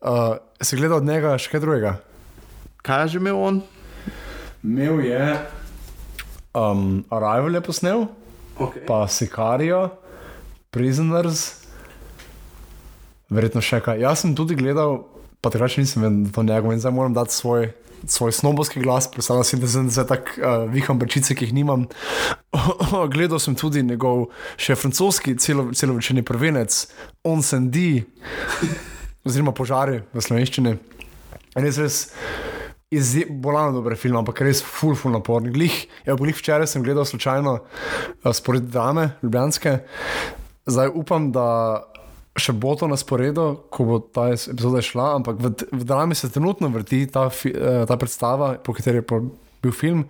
[0.00, 1.96] Uh, si gledal od njega še kaj drugega?
[2.82, 3.62] Kaj je že imel on?
[4.64, 5.40] Imel je
[6.54, 8.06] um, Arrival je posnel,
[8.60, 8.84] Okay.
[8.84, 9.88] pa Sicario,
[10.70, 11.64] Prisoners,
[13.32, 14.02] verjetno še kaj.
[14.04, 15.06] Jaz sem tudi gledal,
[15.40, 17.70] pa takrat še nisem vedel, da to njegov in zdaj moram dati svoj.
[18.00, 21.82] Svoj snobovski glas, predstavljam si, da sem zdaj tako uh, viham brčice, ki jih nimam.
[23.12, 26.78] Gledal sem tudi njegov še francoski celo, celovečerni prvenec,
[27.28, 28.00] On Sandy,
[29.20, 30.72] oziroma Požari v slovenščini.
[31.60, 31.98] Res, res
[32.90, 35.50] izjemno dober film, ampak res ful, ful naporn.
[35.54, 35.74] Glih,
[36.06, 39.78] ja, glih včeraj sem gledal slučajno uh, spored drame, ljubljanske.
[40.70, 41.46] Zdaj upam, da
[42.40, 46.30] še bo to na sporedu, ko bo ta epizoda šla, ampak v, v drami se
[46.32, 49.24] trenutno vrti ta, fi, eh, ta predstava, po kateri je po-
[49.60, 50.06] bil film.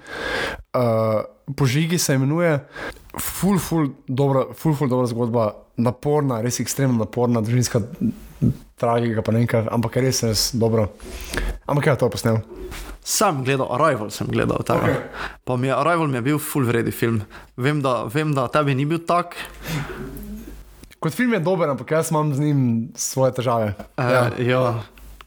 [0.71, 1.27] Uh,
[1.57, 2.53] Požigi se imenuje,
[3.19, 5.49] ful, ful, dobra, ful, ful, dobra zgodba,
[5.81, 7.81] naporna, res ekstremno naporna, družinska
[8.81, 10.89] tragika, pa ne kaj, ampak je res, res dobro.
[11.67, 12.39] Ampak kaj je to posnel?
[13.05, 14.61] Sam gledal, Arrival sem gledal.
[14.61, 14.77] Okay.
[14.77, 14.97] Okej.
[15.45, 17.23] Pa mi je Arrival mi je bil full vredi film.
[17.57, 19.35] Vem, da, vem, da tebi ni bil tak.
[21.01, 22.61] Kot film je dober, ampak jaz imam z njim
[22.95, 23.73] svoje težave.
[23.97, 24.31] Uh, Ja, ja.
[24.39, 24.63] ja,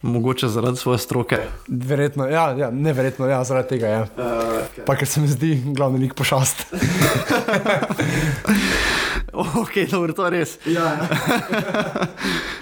[0.02, 1.38] mogoče zaradi svoje stroke.
[1.68, 3.88] verjetno, ja, ja neverjetno, ja, zaradi tega.
[3.88, 4.02] Ja.
[4.02, 4.86] Uh, okay.
[4.86, 6.66] Pa ker se mi zdi glavni lik pošast.
[9.34, 10.52] ok, dobro, to je res.
[10.70, 11.04] ja, ja.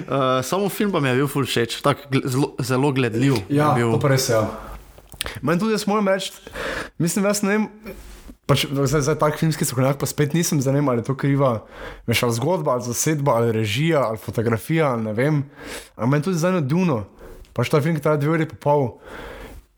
[0.08, 3.44] Uh, samo film pa mi je bil full všeč, tak, gle- zelo, zelo gledljiv.
[3.50, 3.98] ja bil.
[4.00, 4.40] to res je.
[4.40, 4.48] Ja.
[5.42, 6.32] Meni tudi jaz moram reči,
[6.98, 7.68] mislim, jaz ne vem.
[8.50, 11.62] Pač, zdaj, zdaj tak filmski strokovnjak pa spet nisem zanimal, ali je to kriva
[12.10, 15.44] veš, ali zgodba, ali zasedba, ali režija, ali fotografija, ali ne vem.
[15.96, 17.06] Ampak meni tudi na Duno,
[17.54, 18.98] pač ta film, ki traja dve uri in pol.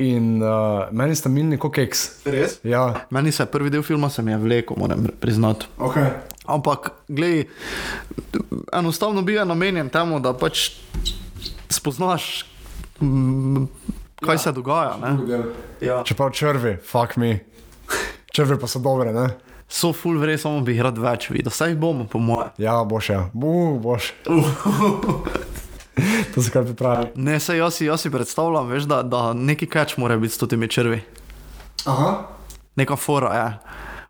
[0.04, 2.02] In uh, meni sta milni kot keks.
[2.28, 2.58] Res?
[2.68, 5.70] Ja, Meni se prvi del filma se mi je vlekel, moram priznati.
[5.78, 6.10] okay.
[6.46, 7.46] Ampak, glej,
[8.74, 10.74] enostavno bil je namenjen temu, da pač
[11.72, 12.44] spoznaš,
[13.00, 13.64] mm,
[14.26, 14.42] kaj ja.
[14.44, 14.98] se dogaja.
[15.00, 15.40] Ne?
[15.82, 16.02] Ja.
[16.04, 17.40] Čeprav črvi, fuck me.
[18.36, 19.30] Črvi pa so dobre, ne?
[19.70, 22.52] So full vrej, samo bi jih rad več videl, vse jih bomo, po mojem.
[22.62, 23.22] Ja, boš ja.
[23.34, 24.12] Bu, boš.
[26.36, 27.08] to se kar pripravi.
[27.16, 30.48] Ne, se jaz, si- jaz si predstavljam, veš, da, da neki catch mora biti s
[30.50, 31.02] temi črvi.
[31.86, 32.28] Aha.
[32.76, 33.58] Neka fora je.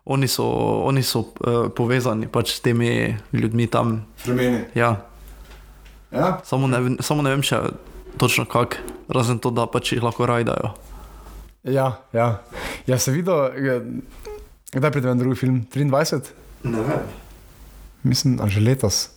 [0.04, 0.44] Oni so,
[0.84, 4.06] oni so uh, povezani pač s temi ljudmi tam.
[4.16, 4.64] Fremeni.
[4.74, 4.96] Ja.
[6.12, 6.40] Ja?
[6.44, 7.58] Samo, ne, samo ne vem še
[8.20, 8.76] točno kako,
[9.08, 10.74] razen to, da pač jih lahko rajdajo.
[11.64, 12.42] Ja, ja.
[12.86, 13.48] Ja, se videl,
[14.72, 15.62] kdaj pride ven drugi film?
[15.72, 16.20] 23?
[16.68, 17.08] Ne vem.
[18.04, 19.08] Mislim, že letos.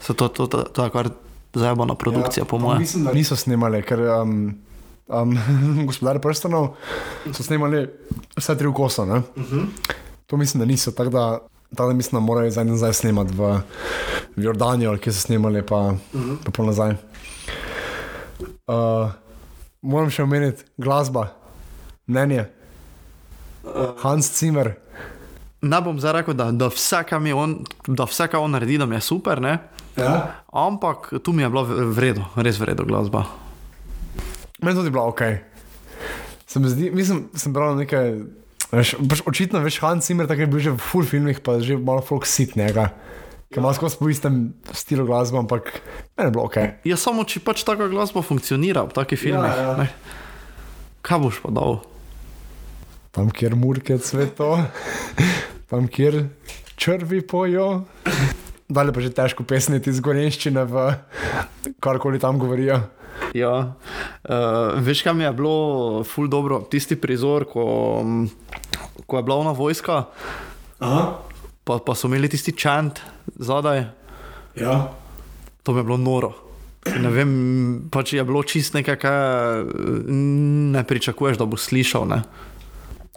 [0.00, 1.08] Se to, to, to, to kar
[1.54, 2.80] zabavna produkcija, ja, po mojem.
[2.80, 4.54] Mislim, da niso snemali, ker um,
[5.08, 5.38] um,
[5.88, 6.74] gospodar prstanov
[7.32, 7.88] so snemali
[8.36, 9.02] vse tri kosa.
[9.02, 9.64] Uh -huh.
[10.26, 11.38] To mislim, da niso, tako da,
[11.70, 13.60] da mislim, da morajo zdaj nazaj snemati v,
[14.36, 16.36] v Jordanijo, ki so snemali pa, uh -huh.
[16.44, 16.90] pa pol nazaj.
[18.66, 19.10] Uh,
[19.82, 21.28] moram še omeniti glasba,
[22.06, 22.44] mnenje.
[23.98, 24.74] Hans Zimmer.
[25.60, 26.70] Ne bom zdaj rekel, da, da,
[27.18, 29.58] mi on, da vse, kar on naredi, da mi je super, ne?
[29.96, 30.42] Ja?
[30.52, 33.24] ampak tu mi je bila vredno, res vredno glasba.
[34.62, 35.22] Meni tudi bila ok.
[36.46, 38.14] Se mi zdi, mislim, sem bral nekaj.
[38.70, 41.74] Veš, pač očitno veš, Hans Zimmer, tako je bil že v full filmih, pa že
[41.78, 42.90] malo folk sit njega.
[43.50, 45.72] Ker ima skozi po istem stilu glasbe, ampak
[46.14, 46.58] meni je bilo ok.
[46.86, 49.74] Ja, samo če pač taka glasba funkcionira v takih filmih, ja.
[49.74, 49.88] ne?
[51.02, 51.80] kaj boš pa dal?
[53.10, 54.54] Tam, kjer murke cveto,
[55.70, 56.28] tam, kjer
[56.78, 57.88] črvi pojo.
[58.70, 60.86] Dalje pa že težko pesniti iz gorenščine v
[61.82, 62.78] karkoli tam govorijo.
[63.36, 63.74] Ja,
[64.24, 67.64] uh, veš, kaj mi je bilo ful dobro, tisti prizor, ko,
[69.06, 70.04] ko je bila ona vojska,
[70.80, 71.02] Aha,
[71.64, 73.02] pa, pa so imeli tisti čant
[73.36, 73.84] zadaj,
[74.58, 74.76] ja.
[75.62, 76.32] to mi je bilo noro.
[76.88, 77.30] Ne vem,
[77.92, 79.68] pač je bilo čist nekaj, kar
[80.72, 82.08] ne pričakuješ, da boš slišal.
[82.08, 82.22] Ne?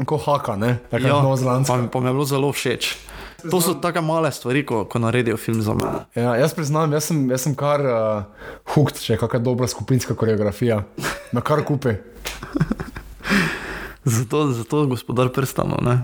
[0.03, 0.75] Ko haka, ne?
[0.91, 2.91] Tako Ja, ja, pa, pa mi je bilo zelo všeč.
[3.51, 6.05] To so tako male stvari, ko, ko naredijo film za mene.
[6.15, 10.15] Ja, jaz priznam, jaz sem, jaz sem kar uh, hooked, če je kakšna dobra skupinska
[10.15, 10.83] koreografija.
[11.35, 11.97] Na kar kupi.
[14.03, 15.79] Zato, zato gospodar prstanov.
[15.79, 16.01] Ne?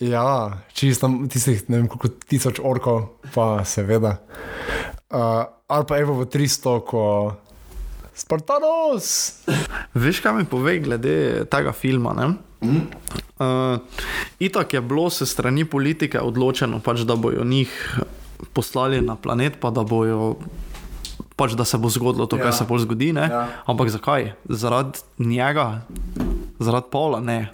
[0.00, 4.14] Ja, čist tam tistih, ne vem, koliko tisoč orkov, pa seveda.
[5.12, 7.02] Uh, ali pa Evo v 300, ko
[8.18, 9.08] Spartanos.
[9.94, 12.14] Veš, kaj mi pove glede tega filma?
[12.64, 12.88] Mm.
[13.38, 13.78] Uh,
[14.38, 18.00] itak je bilo se strani politike odločeno, pač, da bojo njih
[18.52, 20.36] poslali na planet, pa da bojo.
[21.36, 22.52] Pač, da se bo zgodilo to, kar Ja.
[22.52, 23.14] se bolj zgodi.
[23.14, 23.46] Ja.
[23.66, 24.32] Ampak zakaj?
[24.44, 25.80] Zaradi njega,
[26.58, 27.50] zaradi Pavla, ne.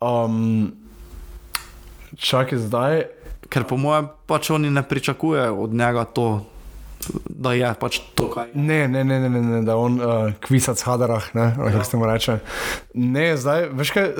[0.00, 0.72] Um,
[2.16, 3.02] čakaj zdaj.
[3.48, 6.46] Ker po mojem, pač oni ne pričakujejo od njega to,
[7.28, 8.62] da je pač to, kaj je.
[8.62, 12.00] Ne, ne, ne, ne, ne, ne da on uh, kvisac hadarah, ne, ali kako se
[12.00, 12.38] mu reče.
[12.94, 14.10] Ne, zdaj, veš kaj,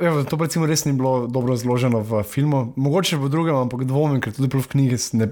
[0.00, 4.20] evo, to recimo res ni bilo dobro zloženo v filmu, mogoče v drugem, ampak dvomim,
[4.22, 5.30] ker tudi v knjigi ne.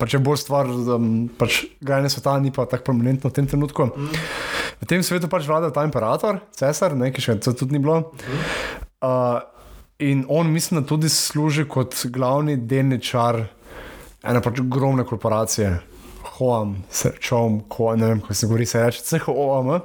[0.00, 3.86] Pač je bolj stvar, um, pač grajanje sveta ni pa tako prominentno v tem trenutku.
[3.92, 4.22] Mm.
[4.82, 8.10] V tem svetu pač vlada ta imperator, cesar, ne, ki še tudi ni bilo.
[8.98, 9.38] Uh,
[10.02, 13.44] in on, mislim, da tudi služi kot glavni delničar
[14.26, 15.91] ene pač ogromne korporacije.
[16.38, 19.68] Hoam, Srčom, ko ne vem, kako se govori, se reče CHOAM.
[19.68, 19.80] Uh,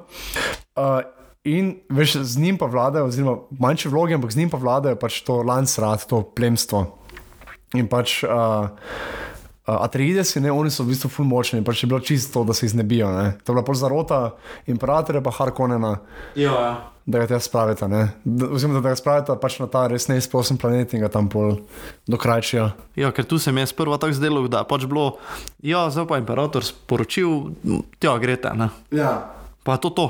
[1.44, 5.22] in veš, z njim pa vladajo, oziroma manjše vloge, ampak z njim pa vladajo pač
[5.28, 6.86] to lansrat, to plemstvo.
[7.76, 12.00] In pač uh, uh, Atreidesi, ne, oni so v bistvu ful močni, pač je bilo
[12.00, 13.12] čisto, to, da se iznebijo.
[13.12, 13.34] Ne.
[13.44, 14.22] To je bila pač zarota
[14.68, 15.98] imperatorja, pa Harkonena,
[16.36, 16.97] Ja, ja.
[17.08, 17.88] Da ga tja spravita.
[17.88, 18.12] ne.
[18.24, 21.58] Da- Oziroma, da ga spravita pač na ta res neizprosten planet in ga tam pol
[22.06, 22.72] dokrajčijo.
[22.96, 25.18] Ja, ker tu se mi je sprva tako zdelo, da je pač bilo,
[25.64, 27.56] ja, zdaj pa imperator sporočil,
[28.04, 28.70] ja, grete, ne.
[28.92, 29.32] Ja.
[29.64, 30.08] Pa je to to.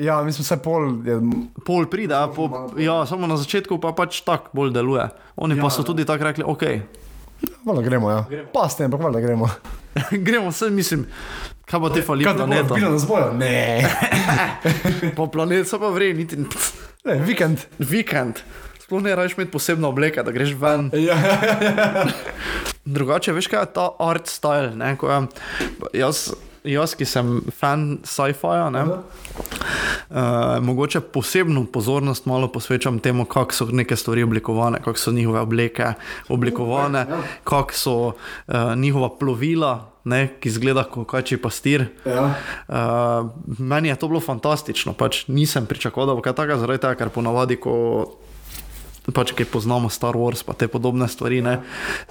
[0.00, 1.20] Ja, mislim, vse pol je
[1.60, 5.04] Pol pride, a po, ja, samo na začetku pa pač tako bolj deluje.
[5.36, 6.64] Oni ja, pa so tudi tako rekli, ok,
[7.64, 8.24] Valjda gremo, ja.
[8.52, 9.48] Pa s tem, ampak valjda gremo.
[10.26, 11.06] gremo vse, mislim,
[11.70, 12.74] kaj pa te fali Kaj te bo planeta.
[12.74, 13.32] odbilo nas bojo?
[13.32, 13.86] Ne.
[15.16, 17.62] Po planetu so pa vrej, niti ne, vikend.
[17.78, 18.42] vikend.
[18.80, 20.90] Sploh ne rabiš imeti posebno obleke, da greš ven.
[20.92, 22.06] Ja, ja, ja.
[22.84, 25.22] Drugače, veš kaj je ta art style, ne, ko
[25.94, 26.32] jaz,
[26.64, 33.68] jaz, ki sem fan sci-fija, ne, uh, mogoče posebno pozornost malo posvečam temu, kako so
[33.72, 35.92] neke stvari oblikovane, kako so njihove obleke
[36.28, 37.06] oblikovane,
[37.44, 38.14] kako so uh,
[38.76, 41.86] njihova plovila, ne, ki izgleda kot kači pastir.
[42.06, 42.34] ja.
[42.68, 46.94] Uh, meni je to bilo fantastično, pač nisem pričakoval, da bo kaj takega, zaradi tega,
[46.94, 47.76] ker ponavadi, ko
[49.08, 51.60] pač, ki poznamo Star Wars, pa te podobne stvari, ne,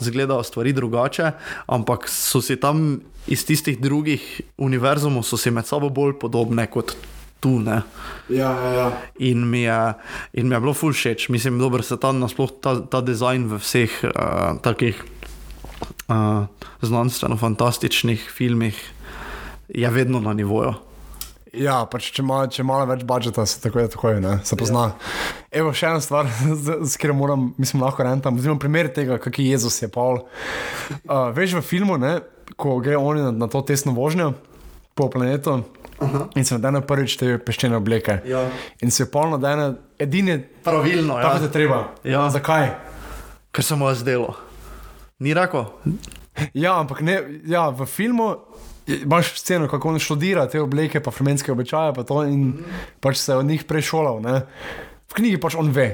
[0.01, 1.31] zgledajo stvari drugače,
[1.69, 4.25] ampak so si tam iz tistih drugih
[4.57, 6.95] univerzumov, so si med sabo bolj podobne kot
[7.39, 7.59] tu.
[7.63, 7.81] Ne.
[8.29, 8.87] Ja, ja, ja.
[9.19, 9.93] In mi je,
[10.33, 13.61] in mi je bilo ful všeč, mislim, da se ta, nasploh, ta, ta dizajn v
[13.61, 14.99] vseh uh, takih
[16.09, 16.45] uh,
[16.81, 18.75] znanstveno-fantastičnih filmih
[19.69, 20.73] je vedno na nivoju.
[21.53, 24.57] Ja, pač če ima če malo več budžeta, se tako je, tako je, ne, se
[24.57, 24.91] pozna.
[24.91, 25.38] Ja.
[25.59, 26.29] Evo, še ena stvar,
[26.89, 30.21] z katero moram, mislim, lahko rentam, oziroma primer tega, kak je Jezus je Paul.
[31.03, 32.19] Uh, veš v filmu, ne,
[32.59, 34.33] ko gre oni na, na to testno vožnjo
[34.95, 35.59] po planetu
[35.99, 36.25] Aha.
[36.35, 38.21] in se nadene prvič te peščene obleke.
[38.27, 38.47] Ja.
[38.83, 41.43] In se je Paul nadene, edini, Pravilno, tako ja.
[41.43, 41.81] da treba.
[42.03, 42.29] Ja.
[42.31, 42.71] Zakaj?
[43.51, 44.35] ker se mu je zdelo.
[45.19, 45.65] Ni rekel,
[46.53, 48.37] Ja, ampak ne, ja, v filmu
[48.87, 52.53] imaš sceno, kako on študira te obleke, pa fremenske običaje, pa to in
[53.03, 54.21] pač se je od njih prešolal.
[54.23, 54.41] Ne?
[55.09, 55.89] V knjigi pač on ve.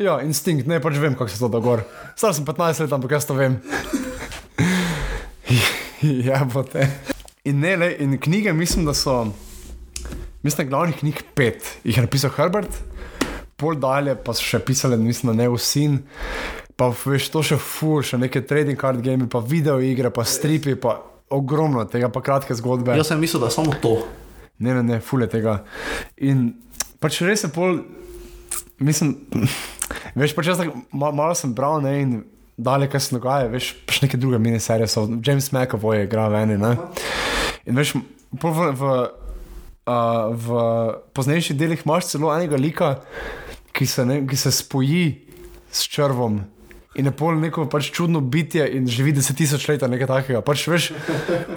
[0.00, 1.84] Ja, instinkt, ne pač vem, kako se to dogaja.
[2.16, 3.58] Star sem 15 let, ampak jaz to vem.
[6.28, 6.86] ja, bote.
[7.48, 9.22] In ne, le, in knjige mislim, da so,
[10.42, 11.68] mislim, da glavnih knjig pet.
[11.84, 12.80] Jih je napisal Herbert,
[13.60, 15.86] pol dalje pa so še pisali, mislim, da ne vsi.
[16.80, 20.76] Pa veš, to še fur, še neke trading card game, pa video igre, pa stripi,
[20.80, 20.96] pa
[21.32, 22.96] ogromno tega, pa kratke zgodbe.
[22.96, 23.98] jaz sem mislil, da je samo to.
[24.60, 25.60] Ne, ne, ne, fule tega.
[26.24, 26.50] In
[27.00, 27.80] pač res je pol,
[28.80, 29.16] mislim,
[30.20, 32.14] veš, pač jaz tako ma, malo sem bral, ne, in
[32.60, 36.44] dalje, kaj se dogaja, veš, pač neke druge miniserije so, James McAvoy je igral v
[36.44, 36.74] eni, ne.
[37.68, 38.92] In veš, v, v,
[39.88, 40.62] uh, v
[41.16, 42.94] poznejših delih imaš celo enega lika,
[43.76, 45.04] ki se, ne, ki se spoji
[45.70, 46.40] s črvom.
[46.98, 50.40] In je pol neko pač čudno bitje in živi deset tisoč let, nekaj takega.
[50.42, 50.90] Pač veš,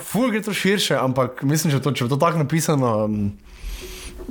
[0.05, 3.52] ful gre to širše, ampak mislim, to, če je to tako napisano, mm,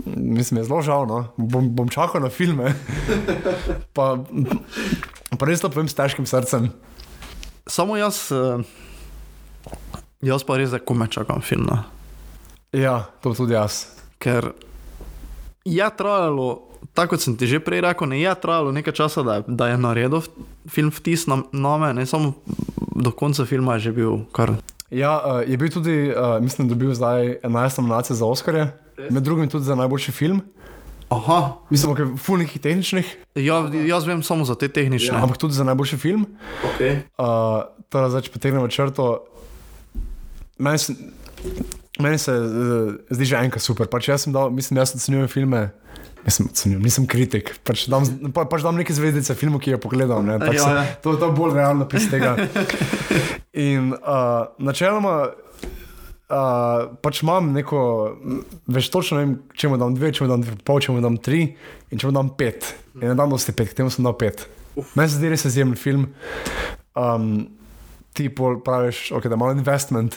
[0.07, 1.33] mislim, je zelo žal, no.
[1.37, 2.75] bom, bom čakal na filme.
[3.97, 4.19] pa,
[5.39, 6.71] pa res to povem s težkim srcem.
[7.67, 8.63] Samo jaz, eh,
[10.23, 11.69] jaz pa res zdaj kome čakam film.
[11.71, 11.83] No.
[12.73, 13.87] Ja, to tudi jaz.
[14.23, 14.53] Ker
[15.65, 19.41] je trajalo, tako kot sem ti že prej rekel, ne je trajalo nekaj časa, da
[19.47, 20.23] da je naredil
[20.69, 22.35] film vtis na, na me, ne samo
[22.97, 24.57] do konca filma je že bil kar.
[24.93, 28.67] Ja, uh, je bil tudi, uh, mislim, da dobil zdaj 11 nominacij za Oscarje,
[29.11, 30.43] med drugim tudi za najboljši film.
[31.09, 35.19] Aha, Mislim, da je ful nekih tehničnih, ja, jaz vem samo za te tehnične.
[35.19, 36.27] ampak tudi za najboljši film.
[36.65, 37.01] okay.
[37.19, 39.25] Uh, torej, zdaj, če potegnemo črto,
[40.59, 40.95] meni se,
[42.01, 43.89] meni se uh, zdi že enkrat super.
[43.89, 45.71] Pač jaz sem dal, mislim, jaz ocenjujem filme.
[46.25, 47.55] Mislim, ocenjujem, nisem kritik.
[47.67, 50.23] Pač dam, pa, pač dam neke zvezdice filmu, ki je pogledal.
[50.23, 50.85] Ne, Ja, se, ja.
[51.03, 52.37] to, to je bolj realno pis tega.
[53.67, 55.17] In uh, načeloma.
[56.33, 57.81] Uh, pač imam neko,
[58.73, 61.19] veš, točno vem, če mu dam dve, če mu dam dve, pol, če mu dam
[61.21, 61.43] tri
[61.93, 62.71] in če mu dam pet.
[62.97, 64.47] In ne dam dosti pet, k temu sem dal pet.
[64.97, 66.07] Meni se zdi res izjemen film.
[66.97, 67.51] Um,
[68.17, 70.17] ti pol praviš, okay, da je malo investment.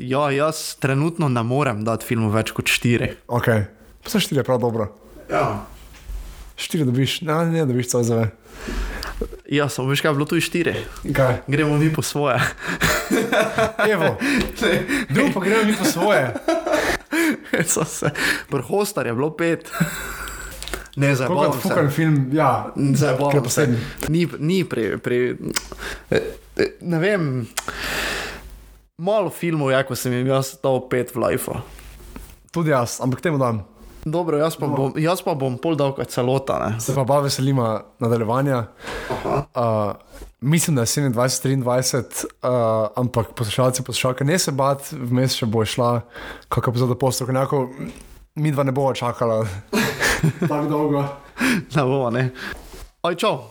[0.00, 3.12] Ja, jaz trenutno ne morem dati filmu več kot štiri.
[3.28, 3.50] Ok,
[4.04, 4.92] pa se štiri je prav dobro.
[5.30, 5.64] Ja.
[6.56, 8.30] Štiri dobiš, ne, ne dobiš celo zave.
[9.48, 10.74] Ja, samo veš, kaj je bilo tu štiri.
[11.14, 11.36] Kaj?
[11.46, 12.40] Gremo mi po svoje.
[13.94, 14.16] Evo,
[15.08, 16.34] drugo pa gremo mi po svoje.
[17.68, 18.10] So se,
[18.50, 19.70] pri Hostar je bilo pet.
[20.96, 21.94] Ne, Koliko zabavam je fukan se.
[21.94, 22.72] film, ja.
[22.76, 23.16] Je se.
[23.42, 23.80] poseben.
[24.08, 25.36] Ni, ni pri, pri
[26.10, 26.20] eh,
[26.56, 27.46] eh, ne vem,
[28.98, 31.52] malo filmov je, ko sem jim jaz dal pet v life.
[32.50, 33.64] Tudi jaz, ampak temu dam.
[34.04, 36.58] Dobro, jaz pa bom, jaz pa bom pol dal kot celota.
[36.60, 36.80] Ne?
[36.80, 37.66] Se pa pa veselimo
[38.04, 38.64] nadaljevanja.
[39.10, 39.96] Uh,
[40.40, 45.64] mislim, da je 27, 23, uh, ampak poslušalci, poslušalke, ne se bat, vmes še bo
[45.64, 46.02] šla,
[46.48, 47.68] kako bo za postopek, enako
[48.34, 49.46] mi dva ne bomo čakala
[50.48, 51.04] tako dolgo.
[51.76, 52.30] Ne bomo, ne.
[53.02, 53.48] Aj, čau.